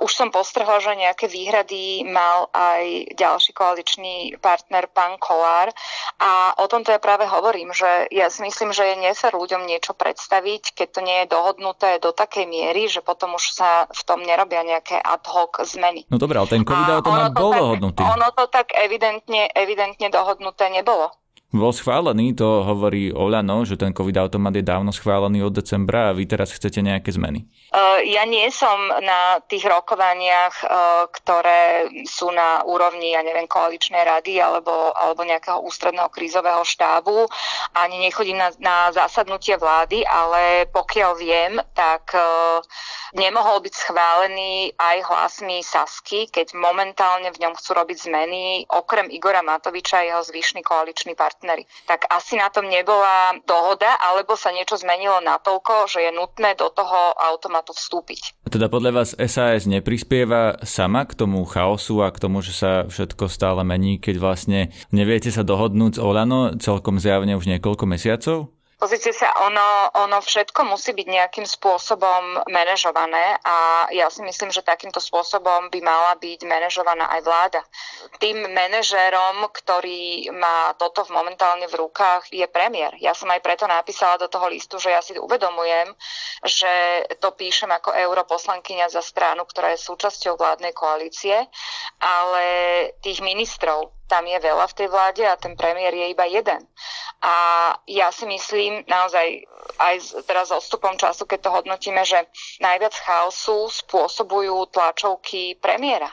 Už 0.00 0.12
som 0.12 0.28
postrhla, 0.34 0.82
že 0.82 0.98
nejaké 0.98 1.26
výhrady 1.30 2.04
mal 2.08 2.50
aj 2.52 3.14
ďalší 3.16 3.52
koaličný 3.54 4.36
partner, 4.42 4.88
pán 4.90 5.16
Kolár. 5.16 5.70
A 6.18 6.56
o 6.58 6.66
tomto 6.66 6.92
ja 6.92 7.00
práve 7.00 7.24
hovorím, 7.28 7.70
že 7.72 8.10
ja 8.10 8.28
si 8.28 8.42
myslím, 8.42 8.74
že 8.74 8.84
je 8.84 8.96
nefér 8.98 9.32
ľuďom 9.36 9.64
niečo 9.64 9.94
predstaviť, 9.94 10.76
keď 10.76 10.88
to 10.90 11.00
nie 11.00 11.16
je 11.24 11.32
dohodnuté 11.32 12.02
do 12.02 12.10
takej 12.10 12.44
miery, 12.48 12.90
že 12.90 13.00
potom 13.00 13.38
už 13.38 13.54
sa 13.54 13.86
v 13.88 14.02
tom 14.04 14.20
nerobia 14.22 14.66
nejaké 14.66 14.98
ad 14.98 15.24
hoc 15.30 15.62
zmeny. 15.62 16.04
No 16.10 16.18
dobré, 16.18 16.38
ale 16.38 16.50
ten 16.50 16.66
COVID 16.66 16.88
automat 17.00 17.32
bol 17.32 17.52
dohodnutý. 17.54 18.00
Ono 18.02 18.28
to 18.34 18.50
tak 18.50 18.74
evidentne 18.74 19.48
evidentne 19.52 20.08
dohodnuté 20.10 20.68
nebolo. 20.68 21.10
Bol 21.52 21.72
schválený, 21.72 22.32
to 22.32 22.64
hovorí 22.64 23.12
Oľano, 23.12 23.68
že 23.68 23.76
ten 23.76 23.92
COVID 23.92 24.16
automat 24.24 24.56
je 24.56 24.64
dávno 24.64 24.88
schválený 24.88 25.44
od 25.44 25.52
decembra 25.52 26.08
a 26.08 26.16
vy 26.16 26.24
teraz 26.24 26.52
chcete 26.56 26.80
nejaké 26.80 27.12
zmeny. 27.12 27.44
Ja 28.02 28.26
nie 28.26 28.48
som 28.50 28.88
na 29.00 29.38
tých 29.46 29.68
rokovaniach, 29.68 30.64
ktoré 31.12 31.92
sú 32.08 32.32
na 32.34 32.64
úrovni, 32.66 33.14
ja 33.14 33.22
neviem, 33.22 33.46
koaličnej 33.46 34.02
rady 34.02 34.42
alebo, 34.42 34.90
alebo 34.96 35.22
nejakého 35.22 35.62
ústredného 35.62 36.10
krízového 36.10 36.64
štábu. 36.66 37.28
Ani 37.76 38.02
nechodím 38.02 38.40
na, 38.40 38.50
na 38.58 38.90
zasadnutie 38.90 39.54
vlády, 39.60 40.02
ale 40.08 40.66
pokiaľ 40.72 41.10
viem, 41.20 41.52
tak 41.72 42.16
nemohol 43.14 43.60
byť 43.60 43.74
schválený 43.76 44.72
aj 44.76 44.96
hlasmi 45.04 45.60
Sasky, 45.60 46.26
keď 46.32 46.56
momentálne 46.56 47.28
v 47.30 47.40
ňom 47.44 47.54
chcú 47.60 47.76
robiť 47.76 48.08
zmeny, 48.08 48.66
okrem 48.72 49.12
Igora 49.12 49.44
Matoviča 49.44 50.00
a 50.00 50.06
jeho 50.08 50.22
zvyšní 50.24 50.64
koaliční 50.64 51.14
partnery. 51.42 51.66
Tak 51.90 52.06
asi 52.06 52.38
na 52.38 52.46
tom 52.54 52.70
nebola 52.70 53.34
dohoda, 53.42 53.98
alebo 53.98 54.38
sa 54.38 54.54
niečo 54.54 54.78
zmenilo 54.78 55.18
natoľko, 55.18 55.90
že 55.90 56.06
je 56.06 56.10
nutné 56.14 56.54
do 56.54 56.70
toho 56.70 57.18
automatu 57.18 57.74
vstúpiť. 57.74 58.38
Teda 58.46 58.70
podľa 58.70 59.02
vás 59.02 59.10
SAS 59.18 59.66
neprispieva 59.66 60.62
sama 60.62 61.02
k 61.02 61.18
tomu 61.18 61.42
chaosu 61.42 62.06
a 62.06 62.14
k 62.14 62.22
tomu, 62.22 62.46
že 62.46 62.54
sa 62.54 62.86
všetko 62.86 63.26
stále 63.26 63.66
mení, 63.66 63.98
keď 63.98 64.22
vlastne 64.22 64.70
neviete 64.94 65.34
sa 65.34 65.42
dohodnúť 65.42 65.98
s 65.98 66.00
Olano 66.00 66.54
celkom 66.62 67.02
zjavne 67.02 67.34
už 67.34 67.50
niekoľko 67.50 67.84
mesiacov? 67.90 68.61
Pozrite 68.82 69.14
sa, 69.14 69.30
ono, 69.46 69.94
ono 69.94 70.18
všetko 70.18 70.66
musí 70.66 70.90
byť 70.90 71.06
nejakým 71.06 71.46
spôsobom 71.46 72.42
manažované 72.50 73.38
a 73.46 73.86
ja 73.94 74.10
si 74.10 74.26
myslím, 74.26 74.50
že 74.50 74.66
takýmto 74.66 74.98
spôsobom 74.98 75.70
by 75.70 75.78
mala 75.78 76.18
byť 76.18 76.42
manažovaná 76.42 77.06
aj 77.14 77.20
vláda. 77.22 77.62
Tým 78.18 78.42
manažérom, 78.42 79.46
ktorý 79.54 80.34
má 80.34 80.74
toto 80.74 81.06
momentálne 81.14 81.70
v 81.70 81.78
rukách, 81.78 82.34
je 82.34 82.42
premiér. 82.50 82.98
Ja 82.98 83.14
som 83.14 83.30
aj 83.30 83.38
preto 83.46 83.70
napísala 83.70 84.18
do 84.18 84.26
toho 84.26 84.50
listu, 84.50 84.82
že 84.82 84.90
ja 84.90 84.98
si 84.98 85.14
uvedomujem, 85.14 85.94
že 86.42 87.06
to 87.22 87.38
píšem 87.38 87.70
ako 87.70 87.94
europoslankyňa 87.94 88.90
za 88.90 88.98
stranu, 89.06 89.46
ktorá 89.46 89.78
je 89.78 89.86
súčasťou 89.86 90.34
vládnej 90.34 90.74
koalície, 90.74 91.38
ale 92.02 92.44
tých 92.98 93.22
ministrov, 93.22 94.01
tam 94.12 94.28
je 94.28 94.36
veľa 94.36 94.68
v 94.68 94.76
tej 94.76 94.88
vláde 94.92 95.24
a 95.24 95.40
ten 95.40 95.56
premiér 95.56 95.96
je 95.96 96.12
iba 96.12 96.28
jeden. 96.28 96.60
A 97.24 97.34
ja 97.88 98.12
si 98.12 98.28
myslím 98.28 98.84
naozaj 98.84 99.48
aj 99.80 99.94
teraz 100.28 100.52
s 100.52 100.56
odstupom 100.60 101.00
času, 101.00 101.24
keď 101.24 101.48
to 101.48 101.54
hodnotíme, 101.56 102.04
že 102.04 102.28
najviac 102.60 102.92
chaosu 102.92 103.72
spôsobujú 103.72 104.68
tlačovky 104.68 105.56
premiéra 105.56 106.12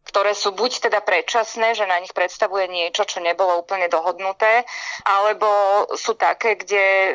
ktoré 0.00 0.34
sú 0.34 0.50
buď 0.50 0.90
teda 0.90 1.06
predčasné, 1.06 1.78
že 1.78 1.86
na 1.86 2.02
nich 2.02 2.10
predstavuje 2.10 2.66
niečo, 2.66 3.06
čo 3.06 3.22
nebolo 3.22 3.62
úplne 3.62 3.86
dohodnuté, 3.86 4.66
alebo 5.06 5.46
sú 5.94 6.18
také, 6.18 6.58
kde 6.58 7.14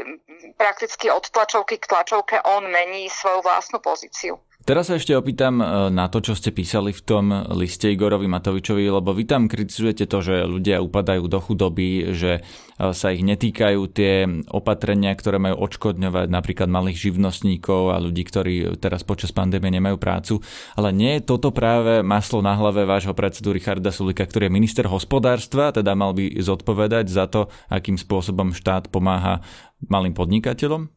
prakticky 0.56 1.12
od 1.12 1.28
tlačovky 1.28 1.76
k 1.76 1.92
tlačovke 1.92 2.40
on 2.48 2.72
mení 2.72 3.12
svoju 3.12 3.44
vlastnú 3.44 3.84
pozíciu. 3.84 4.40
Teraz 4.66 4.90
sa 4.90 4.98
ešte 4.98 5.14
opýtam 5.14 5.62
e, 5.62 5.94
na 5.94 6.10
to, 6.10 6.26
čo 6.26 6.34
ste 6.34 6.50
písali 6.50 6.90
v 6.90 7.02
tom 7.06 7.30
liste 7.54 7.86
Igorovi 7.86 8.26
Matovičovi, 8.26 8.90
lebo 8.90 9.14
vy 9.14 9.30
tam 9.30 9.46
kritizujete 9.46 10.10
to, 10.10 10.26
že 10.26 10.42
ľudia 10.42 10.82
upadajú 10.82 11.30
do 11.30 11.38
chudoby, 11.38 12.10
že 12.18 12.42
e, 12.42 12.90
sa 12.90 13.14
ich 13.14 13.22
netýkajú 13.22 13.82
tie 13.94 14.26
opatrenia, 14.50 15.14
ktoré 15.14 15.38
majú 15.38 15.70
odškodňovať 15.70 16.34
napríklad 16.34 16.66
malých 16.66 16.98
živnostníkov 16.98 17.94
a 17.94 18.02
ľudí, 18.02 18.26
ktorí 18.26 18.74
teraz 18.82 19.06
počas 19.06 19.30
pandémie 19.30 19.70
nemajú 19.70 20.02
prácu. 20.02 20.42
Ale 20.74 20.90
nie 20.90 21.22
je 21.22 21.30
toto 21.30 21.54
práve 21.54 22.02
maslo 22.02 22.42
na 22.42 22.58
hlave 22.58 22.90
vášho 22.90 23.14
predsedu 23.14 23.54
Richarda 23.54 23.94
Sulika, 23.94 24.26
ktorý 24.26 24.50
je 24.50 24.58
minister 24.58 24.90
hospodárstva, 24.90 25.78
teda 25.78 25.94
mal 25.94 26.18
by 26.18 26.42
zodpovedať 26.42 27.06
za 27.06 27.30
to, 27.30 27.54
akým 27.70 28.02
spôsobom 28.02 28.50
štát 28.50 28.90
pomáha 28.90 29.46
malým 29.86 30.18
podnikateľom? 30.18 30.90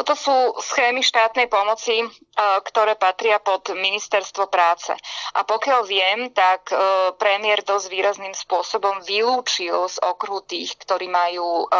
Toto 0.00 0.16
sú 0.16 0.32
schémy 0.64 1.04
štátnej 1.04 1.52
pomoci, 1.52 2.00
e, 2.00 2.08
ktoré 2.40 2.96
patria 2.96 3.36
pod 3.36 3.68
ministerstvo 3.68 4.48
práce. 4.48 4.96
A 5.36 5.44
pokiaľ 5.44 5.84
viem, 5.84 6.32
tak 6.32 6.72
e, 6.72 7.12
premiér 7.20 7.60
dosť 7.60 7.92
výrazným 7.92 8.32
spôsobom 8.32 9.04
vylúčil 9.04 9.76
z 9.92 10.00
okruhu 10.00 10.40
tých, 10.48 10.80
ktorí 10.80 11.04
majú 11.04 11.68
e, 11.68 11.76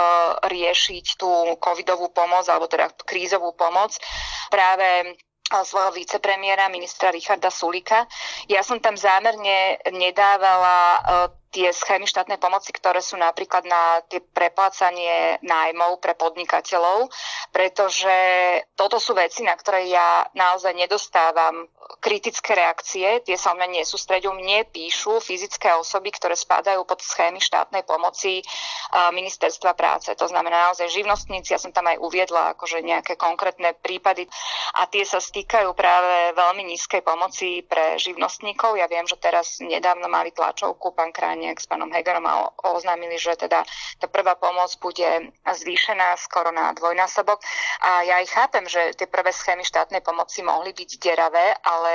riešiť 0.53 1.17
tú 1.17 1.57
covidovú 1.65 2.13
pomoc, 2.13 2.45
alebo 2.45 2.69
teda 2.69 2.93
krízovú 3.09 3.57
pomoc, 3.57 3.97
práve 4.53 5.17
svojho 5.67 5.91
vicepremiéra, 5.91 6.71
ministra 6.71 7.11
Richarda 7.11 7.51
Sulika. 7.51 8.07
Ja 8.47 8.63
som 8.63 8.79
tam 8.79 8.95
zámerne 8.95 9.83
nedávala 9.91 11.03
tie 11.51 11.75
schémy 11.75 12.07
štátnej 12.07 12.39
pomoci, 12.39 12.71
ktoré 12.71 13.03
sú 13.03 13.19
napríklad 13.19 13.67
na 13.67 14.07
tie 14.07 14.23
preplácanie 14.23 15.43
nájmov 15.43 15.99
pre 15.99 16.15
podnikateľov, 16.15 17.11
pretože 17.51 18.15
toto 18.79 19.03
sú 19.03 19.19
veci, 19.19 19.43
na 19.43 19.59
ktoré 19.59 19.91
ja 19.91 20.31
naozaj 20.39 20.71
nedostávam 20.79 21.67
kritické 22.01 22.57
reakcie, 22.57 23.21
tie 23.23 23.37
sa 23.37 23.53
o 23.53 23.59
mňa 23.61 23.85
nesústredujú. 23.85 24.33
Mne 24.33 24.65
píšu 24.73 25.21
fyzické 25.21 25.77
osoby, 25.77 26.09
ktoré 26.11 26.33
spadajú 26.33 26.89
pod 26.89 27.05
schémy 27.05 27.37
štátnej 27.39 27.85
pomoci 27.85 28.41
ministerstva 29.13 29.77
práce. 29.77 30.09
To 30.17 30.27
znamená 30.27 30.73
naozaj 30.73 30.89
živnostníci, 30.89 31.53
ja 31.53 31.61
som 31.61 31.71
tam 31.77 31.93
aj 31.93 32.01
uviedla 32.01 32.57
akože 32.57 32.81
nejaké 32.81 33.21
konkrétne 33.21 33.77
prípady 33.79 34.25
a 34.81 34.89
tie 34.89 35.05
sa 35.05 35.21
stýkajú 35.21 35.77
práve 35.77 36.33
veľmi 36.33 36.65
nízkej 36.73 37.05
pomoci 37.05 37.63
pre 37.69 38.01
živnostníkov. 38.01 38.81
Ja 38.81 38.89
viem, 38.89 39.05
že 39.05 39.21
teraz 39.21 39.61
nedávno 39.61 40.09
mali 40.09 40.33
tlačovku 40.33 40.97
pán 40.97 41.13
Kráň 41.13 41.53
nejak 41.53 41.61
s 41.61 41.69
pánom 41.69 41.93
Hegerom 41.93 42.25
a 42.25 42.49
oznámili, 42.73 43.21
že 43.21 43.37
teda 43.37 43.61
tá 44.01 44.07
prvá 44.09 44.41
pomoc 44.41 44.73
bude 44.81 45.37
zvýšená 45.45 46.17
skoro 46.17 46.49
na 46.49 46.73
dvojnásobok. 46.73 47.45
A 47.85 48.09
ja 48.09 48.25
ich 48.25 48.33
chápem, 48.33 48.65
že 48.65 48.97
tie 48.97 49.05
prvé 49.05 49.37
schémy 49.37 49.63
štátnej 49.63 50.01
pomoci 50.01 50.41
mohli 50.41 50.73
byť 50.73 50.91
deravé, 50.97 51.55
ale 51.61 51.90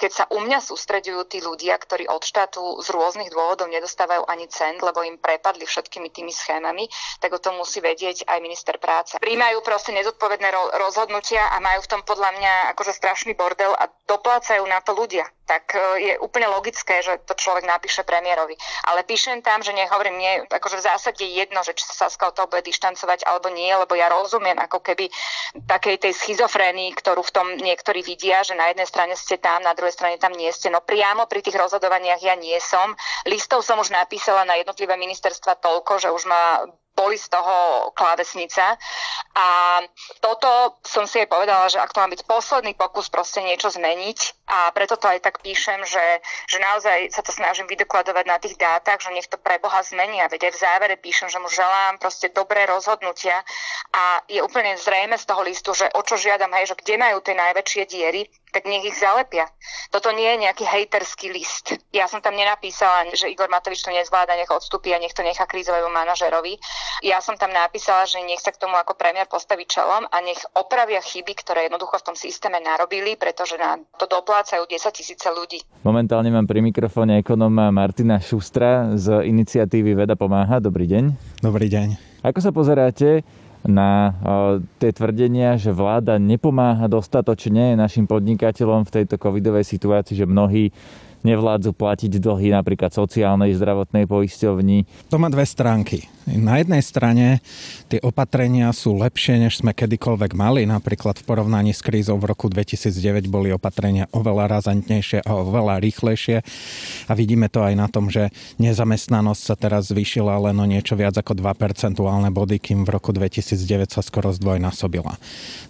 keď 0.00 0.10
sa 0.10 0.24
u 0.30 0.42
mňa 0.42 0.58
sústredujú 0.60 1.24
tí 1.28 1.38
ľudia, 1.40 1.76
ktorí 1.78 2.06
od 2.10 2.22
štátu 2.24 2.60
z 2.82 2.88
rôznych 2.92 3.30
dôvodov 3.30 3.70
nedostávajú 3.70 4.26
ani 4.28 4.46
cent, 4.50 4.80
lebo 4.80 5.04
im 5.04 5.20
prepadli 5.20 5.64
všetkými 5.64 6.10
tými 6.10 6.32
schémami, 6.34 6.86
tak 7.20 7.32
o 7.32 7.42
tom 7.42 7.58
musí 7.60 7.80
vedieť 7.80 8.26
aj 8.28 8.38
minister 8.44 8.76
práce. 8.76 9.16
Príjmajú 9.20 9.60
proste 9.64 9.94
nezodpovedné 9.96 10.48
rozhodnutia 10.78 11.48
a 11.52 11.60
majú 11.62 11.80
v 11.84 11.90
tom 11.90 12.02
podľa 12.02 12.30
mňa 12.36 12.52
akože 12.76 12.92
strašný 12.92 13.32
bordel 13.38 13.72
a 13.74 13.88
doplácajú 14.06 14.64
na 14.66 14.80
to 14.84 14.92
ľudia 14.92 15.28
tak 15.44 15.76
e, 15.76 15.78
je 16.00 16.14
úplne 16.18 16.48
logické, 16.48 17.04
že 17.04 17.20
to 17.28 17.36
človek 17.36 17.68
napíše 17.68 18.02
premiérovi. 18.02 18.56
Ale 18.88 19.04
píšem 19.04 19.44
tam, 19.44 19.60
že 19.60 19.76
nehovorím, 19.76 20.16
nie, 20.16 20.32
akože 20.48 20.80
v 20.80 20.86
zásade 20.88 21.24
jedno, 21.24 21.60
že 21.60 21.76
či 21.76 21.84
sa 21.84 22.08
Saska 22.08 22.32
od 22.32 22.34
toho 22.36 22.48
bude 22.48 22.64
dištancovať 22.64 23.28
alebo 23.28 23.52
nie, 23.52 23.70
lebo 23.70 23.92
ja 23.94 24.08
rozumiem 24.08 24.56
ako 24.56 24.80
keby 24.80 25.08
takej 25.68 26.00
tej 26.00 26.12
schizofrénii, 26.16 26.96
ktorú 26.96 27.20
v 27.22 27.34
tom 27.34 27.46
niektorí 27.60 28.00
vidia, 28.00 28.42
že 28.42 28.56
na 28.56 28.72
jednej 28.72 28.88
strane 28.88 29.14
ste 29.14 29.33
tam, 29.38 29.62
na 29.62 29.74
druhej 29.74 29.94
strane 29.94 30.18
tam 30.18 30.32
nie 30.32 30.50
ste. 30.50 30.70
No 30.70 30.82
priamo 30.82 31.26
pri 31.30 31.40
tých 31.40 31.58
rozhodovaniach 31.58 32.20
ja 32.22 32.34
nie 32.34 32.56
som. 32.60 32.94
Listov 33.26 33.62
som 33.62 33.78
už 33.78 33.90
napísala 33.94 34.42
na 34.44 34.58
jednotlivé 34.58 34.98
ministerstva 34.98 35.62
toľko, 35.62 35.92
že 36.02 36.08
už 36.10 36.24
ma 36.26 36.66
boli 36.94 37.18
z 37.18 37.26
toho 37.26 37.90
klávesnica. 37.92 38.78
A 39.34 39.46
toto 40.22 40.78
som 40.86 41.10
si 41.10 41.18
aj 41.18 41.28
povedala, 41.28 41.66
že 41.66 41.82
ak 41.82 41.90
to 41.90 41.98
má 41.98 42.06
byť 42.06 42.22
posledný 42.22 42.72
pokus 42.78 43.10
proste 43.10 43.42
niečo 43.42 43.66
zmeniť 43.66 44.46
a 44.46 44.70
preto 44.70 44.94
to 44.94 45.10
aj 45.10 45.18
tak 45.26 45.42
píšem, 45.42 45.82
že, 45.82 46.22
že 46.46 46.62
naozaj 46.62 47.10
sa 47.10 47.26
to 47.26 47.34
snažím 47.34 47.66
vydokladovať 47.66 48.24
na 48.30 48.38
tých 48.38 48.54
dátach, 48.54 49.02
že 49.02 49.10
nech 49.10 49.26
to 49.26 49.36
pre 49.42 49.58
Boha 49.58 49.82
zmenia. 49.82 50.30
Veď 50.30 50.48
aj 50.48 50.52
v 50.54 50.62
závere 50.62 50.96
píšem, 50.96 51.26
že 51.26 51.42
mu 51.42 51.50
želám 51.50 51.98
proste 51.98 52.30
dobré 52.30 52.62
rozhodnutia 52.70 53.42
a 53.90 54.22
je 54.30 54.38
úplne 54.38 54.78
zrejme 54.78 55.18
z 55.18 55.26
toho 55.26 55.42
listu, 55.42 55.74
že 55.74 55.90
o 55.98 56.00
čo 56.06 56.14
žiadam, 56.14 56.54
hej, 56.54 56.70
že 56.70 56.78
kde 56.78 56.94
majú 56.94 57.18
tie 57.18 57.34
najväčšie 57.34 57.82
diery, 57.90 58.30
tak 58.54 58.70
nech 58.70 58.86
ich 58.86 58.94
zalepia. 58.94 59.50
Toto 59.90 60.14
nie 60.14 60.30
je 60.30 60.46
nejaký 60.46 60.62
hejterský 60.62 61.34
list. 61.34 61.74
Ja 61.90 62.06
som 62.06 62.22
tam 62.22 62.38
nenapísala, 62.38 63.10
že 63.10 63.26
Igor 63.26 63.50
Matovič 63.50 63.82
to 63.82 63.90
nezvláda, 63.90 64.38
nech 64.38 64.46
odstúpi 64.46 64.94
a 64.94 65.02
nech 65.02 65.10
to 65.10 65.26
nechá 65.26 65.42
krízovému 65.42 65.90
manažerovi. 65.90 66.54
Ja 67.02 67.18
som 67.18 67.34
tam 67.34 67.50
napísala, 67.50 68.06
že 68.06 68.22
nech 68.22 68.38
sa 68.38 68.54
k 68.54 68.62
tomu 68.62 68.78
ako 68.78 68.94
premiér 68.94 69.26
postaví 69.26 69.66
čelom 69.66 70.06
a 70.06 70.16
nech 70.22 70.38
opravia 70.54 71.02
chyby, 71.02 71.34
ktoré 71.34 71.66
jednoducho 71.66 71.98
v 71.98 72.06
tom 72.06 72.16
systéme 72.16 72.62
narobili, 72.62 73.18
pretože 73.18 73.58
na 73.58 73.74
to 73.98 74.06
doplácajú 74.06 74.70
10 74.70 74.94
tisíce 74.94 75.26
ľudí. 75.26 75.58
Momentálne 75.82 76.30
mám 76.30 76.46
pri 76.46 76.62
mikrofóne 76.62 77.18
ekonóma 77.18 77.74
Martina 77.74 78.22
Šustra 78.22 78.94
z 78.94 79.26
iniciatívy 79.26 79.98
Veda 79.98 80.14
pomáha. 80.14 80.62
Dobrý 80.62 80.86
deň. 80.86 81.04
Dobrý 81.42 81.66
deň. 81.66 82.14
Ako 82.24 82.40
sa 82.40 82.54
pozeráte 82.54 83.20
na 83.64 84.12
tie 84.76 84.92
tvrdenia, 84.92 85.56
že 85.56 85.72
vláda 85.72 86.20
nepomáha 86.20 86.84
dostatočne 86.84 87.74
našim 87.80 88.04
podnikateľom 88.04 88.84
v 88.84 88.94
tejto 89.00 89.16
covidovej 89.16 89.64
situácii, 89.64 90.20
že 90.20 90.28
mnohí 90.28 90.68
nevládzu 91.24 91.72
platiť 91.72 92.20
dlhy 92.20 92.52
napríklad 92.52 92.92
sociálnej 92.92 93.56
zdravotnej 93.56 94.04
poisťovni. 94.04 95.08
To 95.08 95.16
má 95.16 95.32
dve 95.32 95.48
stránky. 95.48 96.06
Na 96.24 96.56
jednej 96.56 96.80
strane 96.80 97.44
tie 97.92 98.00
opatrenia 98.00 98.72
sú 98.72 98.96
lepšie, 98.96 99.44
než 99.44 99.60
sme 99.60 99.76
kedykoľvek 99.76 100.32
mali. 100.32 100.64
Napríklad 100.64 101.20
v 101.20 101.24
porovnaní 101.28 101.76
s 101.76 101.84
krízou 101.84 102.16
v 102.16 102.32
roku 102.32 102.48
2009 102.48 103.28
boli 103.28 103.52
opatrenia 103.52 104.08
oveľa 104.08 104.56
razantnejšie 104.56 105.20
a 105.20 105.30
oveľa 105.36 105.84
rýchlejšie. 105.84 106.40
A 107.08 107.12
vidíme 107.12 107.52
to 107.52 107.60
aj 107.60 107.74
na 107.76 107.92
tom, 107.92 108.08
že 108.08 108.32
nezamestnanosť 108.56 109.42
sa 109.44 109.54
teraz 109.56 109.92
zvýšila 109.92 110.48
len 110.48 110.56
o 110.56 110.64
niečo 110.64 110.96
viac 110.96 111.12
ako 111.20 111.36
2 111.36 111.44
percentuálne 111.60 112.32
body, 112.32 112.56
kým 112.56 112.88
v 112.88 112.96
roku 112.96 113.12
2009 113.12 113.92
sa 113.92 114.00
skoro 114.00 114.32
zdvojnásobila. 114.32 115.20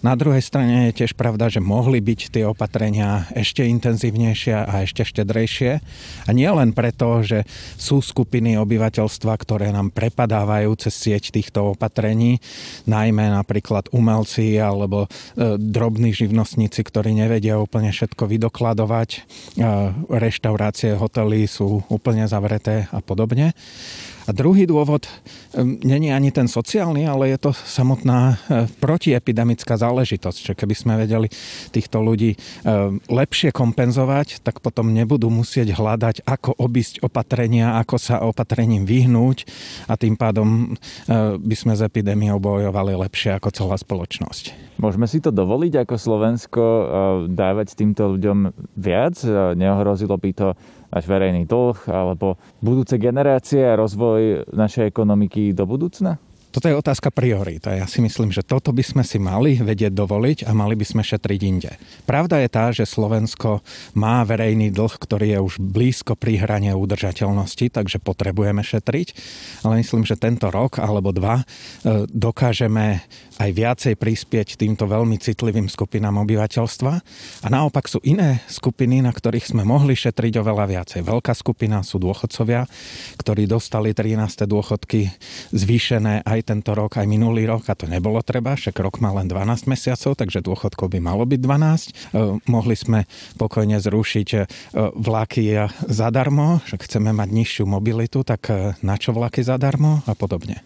Na 0.07 0.15
druhej 0.15 0.39
strane 0.39 0.87
je 0.87 1.03
tiež 1.03 1.19
pravda, 1.19 1.51
že 1.51 1.59
mohli 1.59 1.99
byť 1.99 2.31
tie 2.31 2.47
opatrenia 2.47 3.27
ešte 3.35 3.67
intenzívnejšie 3.67 4.55
a 4.55 4.87
ešte 4.87 5.03
štedrejšie. 5.03 5.44
A 6.25 6.29
nie 6.31 6.47
len 6.47 6.71
preto, 6.71 7.19
že 7.25 7.43
sú 7.75 7.99
skupiny 7.99 8.55
obyvateľstva, 8.55 9.33
ktoré 9.35 9.75
nám 9.75 9.91
prepadajú 9.91 10.45
dostávajú 10.45 10.77
cez 10.77 10.93
sieť 10.93 11.33
týchto 11.33 11.73
opatrení, 11.73 12.37
najmä 12.85 13.33
napríklad 13.33 13.89
umelci 13.89 14.61
alebo 14.61 15.09
e, 15.09 15.57
drobní 15.57 16.13
živnostníci, 16.13 16.85
ktorí 16.85 17.17
nevedia 17.17 17.57
úplne 17.57 17.89
všetko 17.89 18.29
vydokladovať, 18.29 19.09
e, 19.09 19.19
reštaurácie, 20.13 20.93
hotely 20.93 21.49
sú 21.49 21.81
úplne 21.89 22.29
zavreté 22.29 22.85
a 22.93 23.01
podobne. 23.01 23.57
A 24.25 24.33
druhý 24.33 24.65
dôvod 24.65 25.05
není 25.61 26.09
ani 26.09 26.33
ten 26.33 26.49
sociálny, 26.49 27.05
ale 27.05 27.29
je 27.29 27.39
to 27.45 27.51
samotná 27.53 28.41
e, 28.49 28.65
protiepidemická 28.81 29.77
záležitosť. 29.77 30.51
Že 30.51 30.53
keby 30.57 30.75
sme 30.75 30.93
vedeli 30.97 31.29
týchto 31.69 32.01
ľudí 32.01 32.33
e, 32.33 32.37
lepšie 33.05 33.53
kompenzovať, 33.53 34.41
tak 34.41 34.65
potom 34.65 34.89
nebudú 34.89 35.29
musieť 35.29 35.77
hľadať, 35.77 36.25
ako 36.25 36.57
obísť 36.57 37.05
opatrenia, 37.05 37.77
ako 37.77 37.95
sa 38.01 38.25
opatrením 38.25 38.89
vyhnúť 38.89 39.45
a 39.85 39.93
tým 39.93 40.17
pádom 40.17 40.73
e, 40.73 41.37
by 41.37 41.55
sme 41.55 41.77
s 41.77 41.85
epidémiou 41.85 42.41
bojovali 42.41 42.97
lepšie 42.97 43.37
ako 43.37 43.53
celá 43.53 43.77
spoločnosť. 43.77 44.75
Môžeme 44.81 45.05
si 45.07 45.23
to 45.23 45.31
dovoliť 45.31 45.87
ako 45.87 45.95
Slovensko 45.95 46.63
dávať 47.31 47.79
týmto 47.79 48.11
ľuďom 48.11 48.51
viac? 48.75 49.15
Neohrozilo 49.55 50.19
by 50.19 50.31
to 50.35 50.47
náš 50.89 51.05
verejný 51.05 51.45
dlh 51.45 51.89
alebo 51.89 52.35
budúce 52.59 52.97
generácie 52.97 53.61
a 53.61 53.77
rozvoj 53.79 54.49
našej 54.51 54.89
ekonomiky 54.89 55.53
do 55.53 55.69
budúcna? 55.69 56.17
Toto 56.55 56.71
je 56.71 56.79
otázka 56.79 57.11
priorít 57.11 57.67
a 57.67 57.83
ja 57.83 57.83
si 57.83 57.99
myslím, 57.99 58.31
že 58.31 58.39
toto 58.39 58.71
by 58.71 58.79
sme 58.79 59.03
si 59.03 59.19
mali 59.19 59.59
vedieť 59.59 59.91
dovoliť 59.91 60.47
a 60.47 60.55
mali 60.55 60.79
by 60.79 60.87
sme 60.87 61.03
šetriť 61.03 61.41
inde. 61.43 61.75
Pravda 62.07 62.39
je 62.39 62.47
tá, 62.47 62.71
že 62.71 62.87
Slovensko 62.87 63.59
má 63.91 64.23
verejný 64.23 64.71
dlh, 64.71 64.95
ktorý 64.95 65.35
je 65.35 65.39
už 65.43 65.59
blízko 65.59 66.15
pri 66.15 66.39
hrane 66.39 66.71
udržateľnosti, 66.71 67.75
takže 67.75 67.99
potrebujeme 67.99 68.63
šetriť, 68.63 69.07
ale 69.67 69.83
myslím, 69.83 70.07
že 70.07 70.15
tento 70.15 70.47
rok 70.47 70.79
alebo 70.79 71.11
dva 71.11 71.43
e, 71.43 72.07
dokážeme 72.07 73.03
aj 73.35 73.51
viacej 73.51 73.93
prispieť 73.99 74.55
týmto 74.55 74.87
veľmi 74.87 75.19
citlivým 75.19 75.67
skupinám 75.67 76.23
obyvateľstva. 76.23 76.93
A 77.43 77.47
naopak 77.51 77.91
sú 77.91 77.99
iné 78.07 78.39
skupiny, 78.47 79.03
na 79.03 79.11
ktorých 79.11 79.51
sme 79.51 79.67
mohli 79.67 79.91
šetriť 79.91 80.39
oveľa 80.39 80.65
viacej. 80.71 81.03
Veľká 81.03 81.35
skupina 81.35 81.83
sú 81.83 81.99
dôchodcovia, 81.99 82.63
ktorí 83.19 83.43
dostali 83.43 83.91
13. 83.91 84.47
dôchodky 84.47 85.11
zvýšené 85.51 86.23
aj 86.23 86.44
tento 86.45 86.77
rok, 86.77 87.01
aj 87.01 87.09
minulý 87.09 87.49
rok 87.49 87.65
a 87.67 87.75
to 87.75 87.89
nebolo 87.89 88.21
treba, 88.21 88.53
však 88.53 88.77
rok 88.77 89.01
má 89.01 89.09
len 89.17 89.25
12 89.25 89.65
mesiacov, 89.65 90.13
takže 90.13 90.45
dôchodkov 90.45 90.93
by 90.93 90.99
malo 91.01 91.25
byť 91.25 91.39
12. 91.41 91.49
E, 91.49 91.93
mohli 92.45 92.75
sme 92.77 93.09
pokojne 93.41 93.81
zrušiť 93.81 94.29
e, 94.37 94.39
vlaky 94.93 95.65
zadarmo, 95.89 96.61
že 96.69 96.77
chceme 96.77 97.09
mať 97.11 97.29
nižšiu 97.33 97.65
mobilitu, 97.65 98.21
tak 98.21 98.53
e, 98.53 98.77
na 98.85 98.95
čo 99.01 99.11
vlaky 99.17 99.41
zadarmo 99.41 100.05
a 100.05 100.13
podobne. 100.13 100.61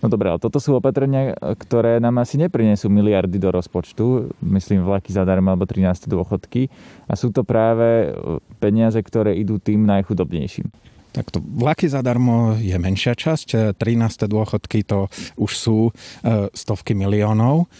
No 0.00 0.12
dobré, 0.12 0.28
ale 0.28 0.40
toto 0.40 0.60
sú 0.60 0.76
opatrenia, 0.76 1.32
ktoré 1.56 1.96
nám 1.96 2.20
asi 2.20 2.36
neprinesú 2.36 2.92
miliardy 2.92 3.40
do 3.40 3.48
rozpočtu, 3.48 4.36
myslím 4.44 4.84
vlaky 4.84 5.12
zadarmo 5.12 5.52
alebo 5.52 5.64
13 5.64 6.08
dôchodky 6.08 6.68
a 7.08 7.16
sú 7.16 7.32
to 7.32 7.40
práve 7.40 8.12
peniaze, 8.60 9.00
ktoré 9.00 9.32
idú 9.32 9.56
tým 9.56 9.88
najchudobnejším. 9.88 10.68
Takto 11.14 11.38
vlaky 11.38 11.86
zadarmo 11.86 12.58
je 12.58 12.74
menšia 12.74 13.14
časť, 13.14 13.78
13. 13.78 14.26
dôchodky 14.26 14.82
to 14.82 15.06
už 15.38 15.52
sú 15.54 15.78
e, 15.86 15.92
stovky 16.50 16.98
miliónov 16.98 17.70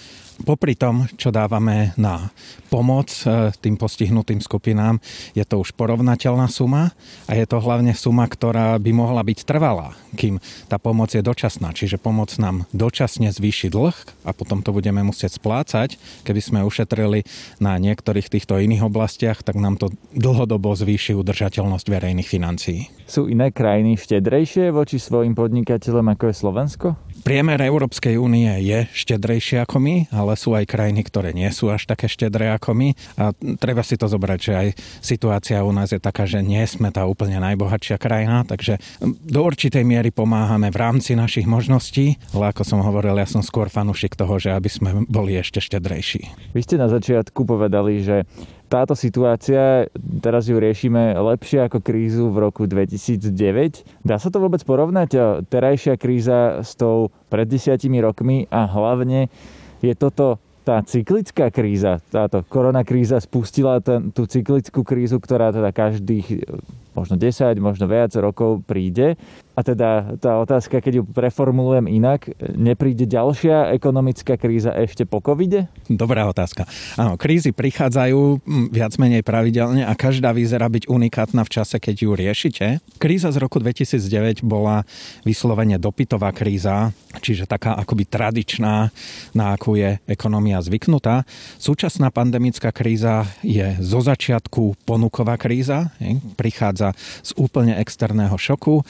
popri 0.42 0.74
tom, 0.74 1.06
čo 1.14 1.30
dávame 1.30 1.94
na 1.94 2.34
pomoc 2.66 3.06
e, 3.22 3.54
tým 3.54 3.78
postihnutým 3.78 4.42
skupinám, 4.42 4.98
je 5.38 5.46
to 5.46 5.62
už 5.62 5.78
porovnateľná 5.78 6.50
suma 6.50 6.90
a 7.30 7.32
je 7.38 7.46
to 7.46 7.62
hlavne 7.62 7.94
suma, 7.94 8.26
ktorá 8.26 8.74
by 8.82 8.90
mohla 8.90 9.22
byť 9.22 9.38
trvalá, 9.46 9.94
kým 10.18 10.42
tá 10.66 10.82
pomoc 10.82 11.14
je 11.14 11.22
dočasná. 11.22 11.70
Čiže 11.70 12.02
pomoc 12.02 12.34
nám 12.42 12.66
dočasne 12.74 13.30
zvýši 13.30 13.70
dlh 13.70 13.94
a 14.26 14.34
potom 14.34 14.66
to 14.66 14.74
budeme 14.74 15.06
musieť 15.06 15.38
splácať. 15.38 15.94
Keby 16.26 16.40
sme 16.42 16.66
ušetrili 16.66 17.22
na 17.62 17.78
niektorých 17.78 18.26
týchto 18.26 18.58
iných 18.58 18.90
oblastiach, 18.90 19.46
tak 19.46 19.54
nám 19.54 19.78
to 19.78 19.94
dlhodobo 20.10 20.74
zvýši 20.74 21.14
udržateľnosť 21.14 21.86
verejných 21.86 22.26
financií. 22.26 22.90
Sú 23.04 23.30
iné 23.30 23.54
krajiny 23.54 24.00
štedrejšie 24.00 24.72
voči 24.74 24.98
svojim 24.98 25.36
podnikateľom 25.36 26.16
ako 26.16 26.24
je 26.32 26.34
Slovensko? 26.34 26.88
Priemer 27.24 27.56
Európskej 27.56 28.20
únie 28.20 28.52
je 28.60 28.84
štedrejší 28.92 29.64
ako 29.64 29.80
my, 29.80 30.12
ale 30.12 30.36
sú 30.36 30.52
aj 30.52 30.68
krajiny, 30.68 31.08
ktoré 31.08 31.32
nie 31.32 31.48
sú 31.48 31.72
až 31.72 31.88
také 31.88 32.04
štedré 32.04 32.52
ako 32.52 32.76
my. 32.76 32.92
A 33.16 33.32
treba 33.56 33.80
si 33.80 33.96
to 33.96 34.04
zobrať, 34.04 34.38
že 34.44 34.52
aj 34.52 34.68
situácia 35.00 35.64
u 35.64 35.72
nás 35.72 35.88
je 35.88 35.96
taká, 35.96 36.28
že 36.28 36.44
nie 36.44 36.60
sme 36.68 36.92
tá 36.92 37.08
úplne 37.08 37.40
najbohatšia 37.40 37.96
krajina, 37.96 38.44
takže 38.44 38.76
do 39.24 39.40
určitej 39.40 39.88
miery 39.88 40.12
pomáhame 40.12 40.68
v 40.68 40.76
rámci 40.76 41.16
našich 41.16 41.48
možností, 41.48 42.20
ale 42.36 42.52
ako 42.52 42.60
som 42.60 42.84
hovoril, 42.84 43.16
ja 43.16 43.24
som 43.24 43.40
skôr 43.40 43.72
fanušik 43.72 44.20
toho, 44.20 44.36
že 44.36 44.52
aby 44.52 44.68
sme 44.68 45.08
boli 45.08 45.40
ešte 45.40 45.64
štedrejší. 45.64 46.52
Vy 46.52 46.60
ste 46.60 46.76
na 46.76 46.92
začiatku 46.92 47.48
povedali, 47.48 48.04
že 48.04 48.28
táto 48.74 48.98
situácia, 48.98 49.86
teraz 50.18 50.50
ju 50.50 50.58
riešime 50.58 51.14
lepšie 51.14 51.70
ako 51.70 51.78
krízu 51.78 52.26
v 52.34 52.42
roku 52.42 52.66
2009. 52.66 54.02
Dá 54.02 54.18
sa 54.18 54.34
to 54.34 54.42
vôbec 54.42 54.58
porovnať? 54.66 55.46
Terajšia 55.46 55.94
kríza 55.94 56.66
s 56.66 56.74
tou 56.74 57.14
pred 57.30 57.46
desiatimi 57.46 58.02
rokmi 58.02 58.50
a 58.50 58.66
hlavne 58.66 59.30
je 59.78 59.94
toto 59.94 60.42
tá 60.66 60.82
cyklická 60.82 61.54
kríza, 61.54 62.00
táto 62.08 62.40
koronakríza 62.42 63.20
spustila 63.20 63.78
ten, 63.84 64.10
tú 64.10 64.24
cyklickú 64.24 64.80
krízu, 64.80 65.20
ktorá 65.20 65.52
teda 65.52 65.70
každých 65.70 66.48
možno 66.96 67.14
10, 67.20 67.54
možno 67.60 67.84
viac 67.84 68.10
rokov 68.16 68.64
príde. 68.64 69.14
A 69.54 69.62
teda 69.62 70.18
tá 70.18 70.42
otázka, 70.42 70.82
keď 70.82 70.98
ju 70.98 71.02
preformulujem 71.06 71.86
inak, 71.86 72.26
nepríde 72.58 73.06
ďalšia 73.06 73.70
ekonomická 73.70 74.34
kríza 74.34 74.74
ešte 74.74 75.06
po 75.06 75.22
covide? 75.22 75.70
Dobrá 75.86 76.26
otázka. 76.26 76.66
Áno, 76.98 77.14
krízy 77.14 77.54
prichádzajú 77.54 78.42
viac 78.74 78.98
menej 78.98 79.22
pravidelne 79.22 79.86
a 79.86 79.94
každá 79.94 80.34
vyzerá 80.34 80.66
byť 80.66 80.90
unikátna 80.90 81.46
v 81.46 81.52
čase, 81.54 81.78
keď 81.78 81.96
ju 82.02 82.10
riešite. 82.18 82.66
Kríza 82.98 83.30
z 83.30 83.38
roku 83.38 83.62
2009 83.62 84.42
bola 84.42 84.82
vyslovene 85.22 85.78
dopytová 85.78 86.34
kríza, 86.34 86.90
čiže 87.22 87.46
taká 87.46 87.78
akoby 87.78 88.10
tradičná, 88.10 88.90
na 89.38 89.44
akú 89.54 89.78
je 89.78 90.02
ekonomia 90.10 90.58
zvyknutá. 90.66 91.22
Súčasná 91.62 92.10
pandemická 92.10 92.74
kríza 92.74 93.22
je 93.46 93.78
zo 93.78 94.02
začiatku 94.02 94.82
ponuková 94.82 95.38
kríza. 95.38 95.94
Prichádza 96.34 96.90
z 97.22 97.30
úplne 97.38 97.78
externého 97.78 98.34
šoku. 98.34 98.82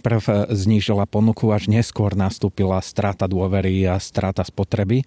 Najprv 0.00 0.24
e, 0.24 0.56
znížila 0.56 1.04
ponuku, 1.04 1.52
až 1.52 1.68
neskôr 1.68 2.16
nastúpila 2.16 2.80
strata 2.80 3.28
dôvery 3.28 3.84
a 3.84 4.00
strata 4.00 4.40
spotreby. 4.40 5.04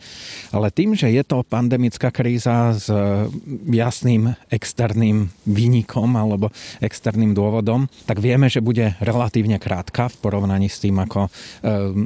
Ale 0.53 0.69
tým, 0.69 0.93
že 0.93 1.09
je 1.09 1.25
to 1.25 1.41
pandemická 1.41 2.13
kríza 2.13 2.77
s 2.77 2.93
e, 2.93 3.25
jasným 3.73 4.37
externým 4.53 5.33
výnikom 5.49 6.13
alebo 6.13 6.53
externým 6.77 7.33
dôvodom, 7.33 7.89
tak 8.05 8.21
vieme, 8.21 8.53
že 8.53 8.61
bude 8.61 8.93
relatívne 9.01 9.57
krátka 9.57 10.13
v 10.13 10.15
porovnaní 10.21 10.69
s 10.69 10.77
tým, 10.85 11.01
ako 11.01 11.25
e, 11.25 11.29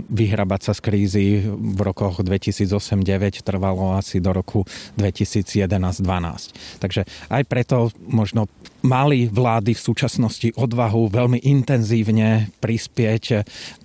vyhrabať 0.08 0.72
sa 0.72 0.72
z 0.72 0.80
krízy 0.80 1.26
v 1.44 1.80
rokoch 1.84 2.24
2008-2009 2.24 3.44
trvalo 3.44 4.00
asi 4.00 4.24
do 4.24 4.32
roku 4.32 4.64
2011-2012. 4.96 6.80
Takže 6.80 7.04
aj 7.28 7.44
preto 7.52 7.92
možno 8.08 8.48
mali 8.86 9.30
vlády 9.30 9.74
v 9.74 9.82
súčasnosti 9.82 10.54
odvahu 10.54 11.10
veľmi 11.10 11.42
intenzívne 11.46 12.52
prispieť 12.62 13.24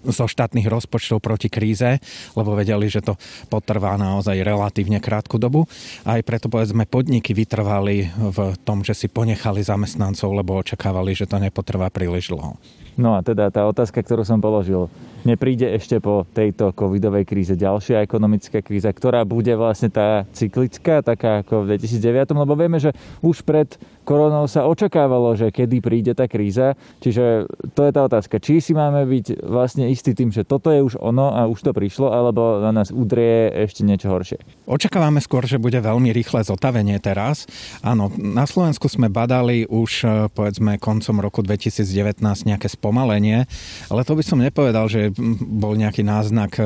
zo 0.05 0.25
štátnych 0.27 0.69
rozpočtov 0.69 1.23
proti 1.23 1.49
kríze, 1.49 2.01
lebo 2.37 2.53
vedeli, 2.53 2.89
že 2.91 3.01
to 3.01 3.17
potrvá 3.49 3.97
naozaj 3.97 4.37
relatívne 4.43 4.99
krátku 5.01 5.41
dobu. 5.41 5.65
Aj 6.05 6.21
preto 6.21 6.53
povedzme 6.53 6.85
podniky 6.85 7.33
vytrvali 7.33 8.11
v 8.13 8.39
tom, 8.67 8.85
že 8.85 8.93
si 8.93 9.07
ponechali 9.09 9.65
zamestnancov, 9.65 10.33
lebo 10.33 10.61
očakávali, 10.61 11.17
že 11.17 11.29
to 11.29 11.41
nepotrvá 11.41 11.89
príliš 11.89 12.33
dlho. 12.33 12.59
No 12.93 13.17
a 13.17 13.25
teda 13.25 13.49
tá 13.49 13.65
otázka, 13.65 14.05
ktorú 14.05 14.21
som 14.21 14.37
položil, 14.37 14.93
nepríde 15.25 15.67
ešte 15.77 15.99
po 16.03 16.27
tejto 16.31 16.75
covidovej 16.75 17.25
kríze 17.29 17.55
ďalšia 17.55 18.03
ekonomická 18.03 18.61
kríza, 18.61 18.91
ktorá 18.91 19.23
bude 19.23 19.55
vlastne 19.55 19.89
tá 19.89 20.27
cyklická, 20.35 21.03
taká 21.05 21.47
ako 21.47 21.67
v 21.67 21.79
2009, 21.79 22.35
lebo 22.35 22.55
vieme, 22.59 22.79
že 22.83 22.91
už 23.23 23.47
pred 23.47 23.79
koronou 24.03 24.51
sa 24.51 24.67
očakávalo, 24.67 25.39
že 25.39 25.55
kedy 25.55 25.79
príde 25.79 26.13
tá 26.13 26.27
kríza. 26.27 26.75
Čiže 26.99 27.47
to 27.75 27.87
je 27.87 27.93
tá 27.95 28.03
otázka. 28.07 28.43
Či 28.43 28.59
si 28.59 28.73
máme 28.75 29.07
byť 29.07 29.47
vlastne 29.47 29.87
istý 29.89 30.13
tým, 30.13 30.35
že 30.35 30.43
toto 30.43 30.75
je 30.75 30.83
už 30.83 30.99
ono 30.99 31.31
a 31.33 31.47
už 31.47 31.63
to 31.63 31.71
prišlo, 31.71 32.11
alebo 32.11 32.59
na 32.59 32.75
nás 32.75 32.91
udrie 32.91 33.51
ešte 33.67 33.87
niečo 33.87 34.11
horšie? 34.11 34.43
Očakávame 34.67 35.23
skôr, 35.23 35.47
že 35.47 35.63
bude 35.63 35.79
veľmi 35.79 36.11
rýchle 36.11 36.43
zotavenie 36.43 36.99
teraz. 36.99 37.47
Áno, 37.81 38.11
na 38.19 38.45
Slovensku 38.45 38.91
sme 38.91 39.07
badali 39.07 39.65
už 39.71 39.91
e, 40.03 40.07
povedzme 40.35 40.83
koncom 40.83 41.23
roku 41.23 41.41
2019 41.47 42.19
nejaké 42.23 42.67
spomalenie, 42.67 43.47
ale 43.87 44.03
to 44.03 44.19
by 44.19 44.25
som 44.27 44.43
nepovedal, 44.43 44.91
že 44.91 45.12
bol 45.41 45.77
nejaký 45.77 46.03
náznak 46.05 46.53
e, 46.59 46.65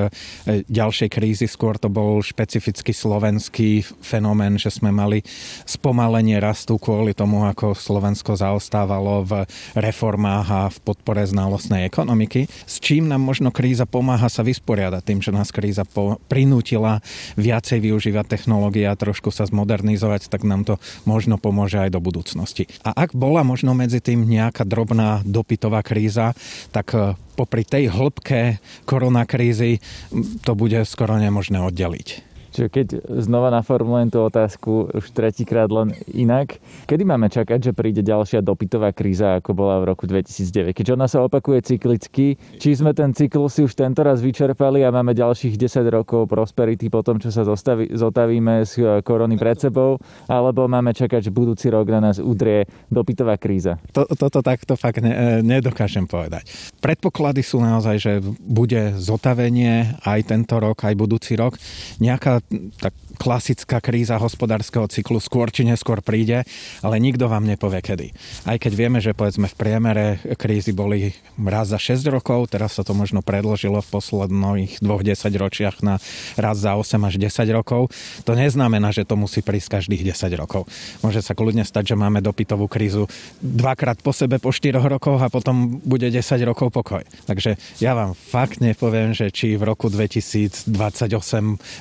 ďalšej 0.66 1.08
krízy, 1.12 1.46
skôr 1.46 1.76
to 1.76 1.90
bol 1.90 2.18
špecificky 2.22 2.94
slovenský 2.94 3.84
fenomén, 4.00 4.56
že 4.56 4.70
sme 4.72 4.90
mali 4.94 5.22
spomalenie 5.68 6.38
rastu 6.38 6.78
kvôli 6.80 7.12
tomu, 7.12 7.44
ako 7.46 7.74
Slovensko 7.76 8.38
zaostávalo 8.38 9.26
v 9.26 9.32
reformách 9.76 10.46
a 10.48 10.62
v 10.70 10.78
podpore 10.82 11.22
znalostnej 11.26 11.86
ekonomiky, 11.88 12.46
s 12.46 12.78
čím 12.78 13.10
nám 13.10 13.22
možno 13.22 13.50
kríza 13.50 13.84
pomáha 13.88 14.30
sa 14.30 14.46
vysporiadať 14.46 15.02
tým, 15.02 15.20
že 15.22 15.34
nás 15.34 15.50
kríza 15.50 15.82
po- 15.86 16.18
prinútila 16.30 17.00
viacej 17.40 17.82
využívať 17.82 18.26
technológie 18.26 18.86
a 18.86 18.98
trošku 18.98 19.32
sa 19.32 19.48
zmodernizovať, 19.48 20.28
tak 20.28 20.44
nám 20.44 20.62
to 20.66 20.74
možno 21.08 21.40
pomôže 21.40 21.80
aj 21.80 21.90
do 21.94 22.00
budúcnosti. 22.02 22.68
A 22.84 22.92
ak 22.92 23.16
bola 23.16 23.46
možno 23.46 23.72
medzi 23.72 24.02
tým 24.02 24.26
nejaká 24.26 24.66
drobná 24.68 25.24
dopytová 25.24 25.80
kríza, 25.80 26.36
tak 26.70 26.92
e, 26.92 27.16
popri 27.36 27.62
tej 27.64 27.92
hĺbke 27.92 28.35
koronakrízy 28.84 29.78
to 30.42 30.52
bude 30.58 30.82
skoro 30.88 31.16
nemožné 31.20 31.60
oddeliť. 31.62 32.25
Čiže 32.56 32.72
keď 32.72 32.88
znova 33.20 33.52
naformulujem 33.52 34.08
tú 34.08 34.24
otázku 34.24 34.88
už 34.96 35.12
tretíkrát 35.12 35.68
len 35.68 35.92
inak, 36.08 36.56
kedy 36.88 37.04
máme 37.04 37.28
čakať, 37.28 37.68
že 37.68 37.76
príde 37.76 38.00
ďalšia 38.00 38.40
dopytová 38.40 38.96
kríza, 38.96 39.36
ako 39.36 39.52
bola 39.52 39.76
v 39.84 39.92
roku 39.92 40.08
2009? 40.08 40.72
Keďže 40.72 40.94
ona 40.96 41.04
sa 41.04 41.20
opakuje 41.20 41.60
cyklicky, 41.68 42.40
či 42.56 42.70
sme 42.72 42.96
ten 42.96 43.12
cyklus 43.12 43.60
si 43.60 43.60
už 43.60 43.76
tento 43.76 44.00
raz 44.00 44.24
vyčerpali 44.24 44.80
a 44.80 44.88
máme 44.88 45.12
ďalších 45.12 45.60
10 45.60 45.84
rokov 45.92 46.32
prosperity 46.32 46.88
po 46.88 47.04
tom, 47.04 47.20
čo 47.20 47.28
sa 47.28 47.44
zostaví, 47.44 47.92
zotavíme 47.92 48.64
z 48.64 48.72
eh, 48.80 48.84
korony 49.04 49.36
pred 49.36 49.60
sebou, 49.60 50.00
alebo 50.24 50.64
máme 50.64 50.96
čakať, 50.96 51.28
že 51.28 51.36
budúci 51.36 51.68
rok 51.68 51.84
na 51.92 52.08
nás 52.08 52.16
udrie 52.16 52.64
dopytová 52.88 53.36
kríza? 53.36 53.76
To, 53.92 54.08
toto 54.08 54.40
takto 54.40 54.80
fakt 54.80 55.04
ne, 55.04 55.12
eh, 55.12 55.44
nedokážem 55.44 56.08
povedať. 56.08 56.48
Predpoklady 56.80 57.44
sú 57.44 57.60
naozaj, 57.60 57.96
že 58.00 58.12
bude 58.40 58.96
zotavenie 58.96 59.92
aj 60.08 60.32
tento 60.32 60.56
rok, 60.56 60.88
aj 60.88 60.96
budúci 60.96 61.36
rok. 61.36 61.60
Nejaká 62.00 62.45
tak 62.78 62.94
klasická 63.18 63.82
kríza 63.82 64.20
hospodárskeho 64.20 64.86
cyklu 64.86 65.18
skôr 65.18 65.50
či 65.50 65.66
neskôr 65.66 65.98
príde, 65.98 66.46
ale 66.80 67.02
nikto 67.02 67.26
vám 67.26 67.42
nepovie 67.42 67.82
kedy. 67.82 68.14
Aj 68.46 68.56
keď 68.56 68.72
vieme, 68.72 68.98
že 69.02 69.16
povedzme 69.16 69.50
v 69.50 69.56
priemere 69.58 70.06
krízy 70.38 70.70
boli 70.70 71.10
raz 71.40 71.74
za 71.74 71.78
6 71.80 72.06
rokov, 72.12 72.54
teraz 72.54 72.78
sa 72.78 72.86
to 72.86 72.94
možno 72.94 73.20
predložilo 73.20 73.82
v 73.82 73.88
posledných 73.90 74.78
dvoch 74.78 75.02
desaťročiach 75.02 75.82
na 75.82 75.98
raz 76.38 76.56
za 76.62 76.78
8 76.78 77.02
až 77.02 77.14
10 77.18 77.50
rokov, 77.50 77.90
to 78.22 78.32
neznamená, 78.38 78.94
že 78.94 79.02
to 79.02 79.18
musí 79.18 79.42
prísť 79.42 79.82
každých 79.82 80.14
10 80.14 80.30
rokov. 80.38 80.70
Môže 81.02 81.20
sa 81.24 81.34
kľudne 81.34 81.66
stať, 81.66 81.94
že 81.94 81.96
máme 81.98 82.22
dopytovú 82.22 82.70
krízu 82.70 83.10
dvakrát 83.42 83.98
po 83.98 84.14
sebe 84.14 84.38
po 84.38 84.54
4 84.54 84.78
rokoch 84.78 85.18
a 85.18 85.32
potom 85.32 85.82
bude 85.82 86.06
10 86.06 86.22
rokov 86.46 86.70
pokoj. 86.70 87.02
Takže 87.26 87.58
ja 87.82 87.98
vám 87.98 88.14
fakt 88.14 88.62
nepoviem, 88.62 89.16
že 89.16 89.34
či 89.34 89.58
v 89.58 89.66
roku 89.66 89.90
2028 89.90 90.70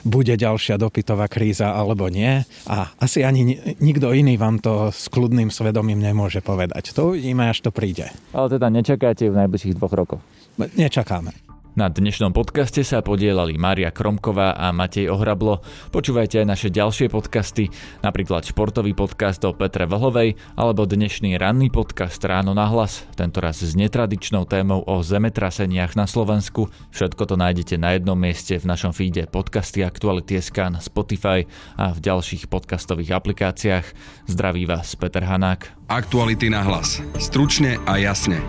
bude 0.03 0.33
ďalšia 0.33 0.54
dopytová 0.79 1.15
dlhodobá 1.15 1.31
kríza 1.31 1.71
alebo 1.73 2.11
nie. 2.11 2.43
A 2.67 2.91
asi 2.99 3.23
ani 3.23 3.57
nikto 3.79 4.11
iný 4.13 4.37
vám 4.37 4.59
to 4.59 4.91
s 4.91 5.07
kľudným 5.09 5.49
svedomím 5.49 6.03
nemôže 6.03 6.43
povedať. 6.43 6.93
To 6.93 7.15
uvidíme, 7.15 7.49
až 7.49 7.65
to 7.65 7.71
príde. 7.71 8.11
Ale 8.35 8.51
teda 8.51 8.67
nečakáte 8.69 9.31
v 9.31 9.35
najbližších 9.35 9.75
dvoch 9.79 9.93
rokoch? 9.95 10.21
Nečakáme. 10.59 11.44
Na 11.75 11.91
dnešnom 11.91 12.31
podcaste 12.31 12.87
sa 12.87 13.03
podielali 13.03 13.59
Mária 13.59 13.91
Kromková 13.91 14.55
a 14.55 14.71
Matej 14.71 15.11
Ohrablo. 15.11 15.59
Počúvajte 15.91 16.39
aj 16.39 16.47
naše 16.47 16.69
ďalšie 16.71 17.11
podcasty, 17.11 17.67
napríklad 17.99 18.47
športový 18.47 18.95
podcast 18.95 19.43
o 19.43 19.51
Petre 19.51 19.83
Vlhovej 19.83 20.39
alebo 20.55 20.87
dnešný 20.87 21.35
ranný 21.35 21.67
podcast 21.67 22.23
Ráno 22.23 22.55
na 22.55 22.71
hlas, 22.71 23.03
tentoraz 23.19 23.59
s 23.59 23.75
netradičnou 23.75 24.47
témou 24.47 24.87
o 24.87 25.03
zemetraseniach 25.03 25.99
na 25.99 26.07
Slovensku. 26.07 26.71
Všetko 26.95 27.27
to 27.27 27.35
nájdete 27.35 27.75
na 27.75 27.99
jednom 27.99 28.15
mieste 28.15 28.55
v 28.55 28.71
našom 28.71 28.95
feede 28.95 29.27
podcasty 29.27 29.83
Aktuality.sk 29.83 30.55
na 30.71 30.79
Spotify 30.79 31.43
a 31.75 31.91
v 31.91 31.99
ďalších 31.99 32.47
podcastových 32.47 33.19
aplikáciách. 33.19 33.85
Zdraví 34.31 34.63
vás 34.63 34.95
Peter 34.95 35.27
Hanák. 35.27 35.91
Aktuality 35.91 36.47
na 36.47 36.63
hlas. 36.63 37.03
Stručne 37.19 37.83
a 37.83 37.99
jasne. 37.99 38.39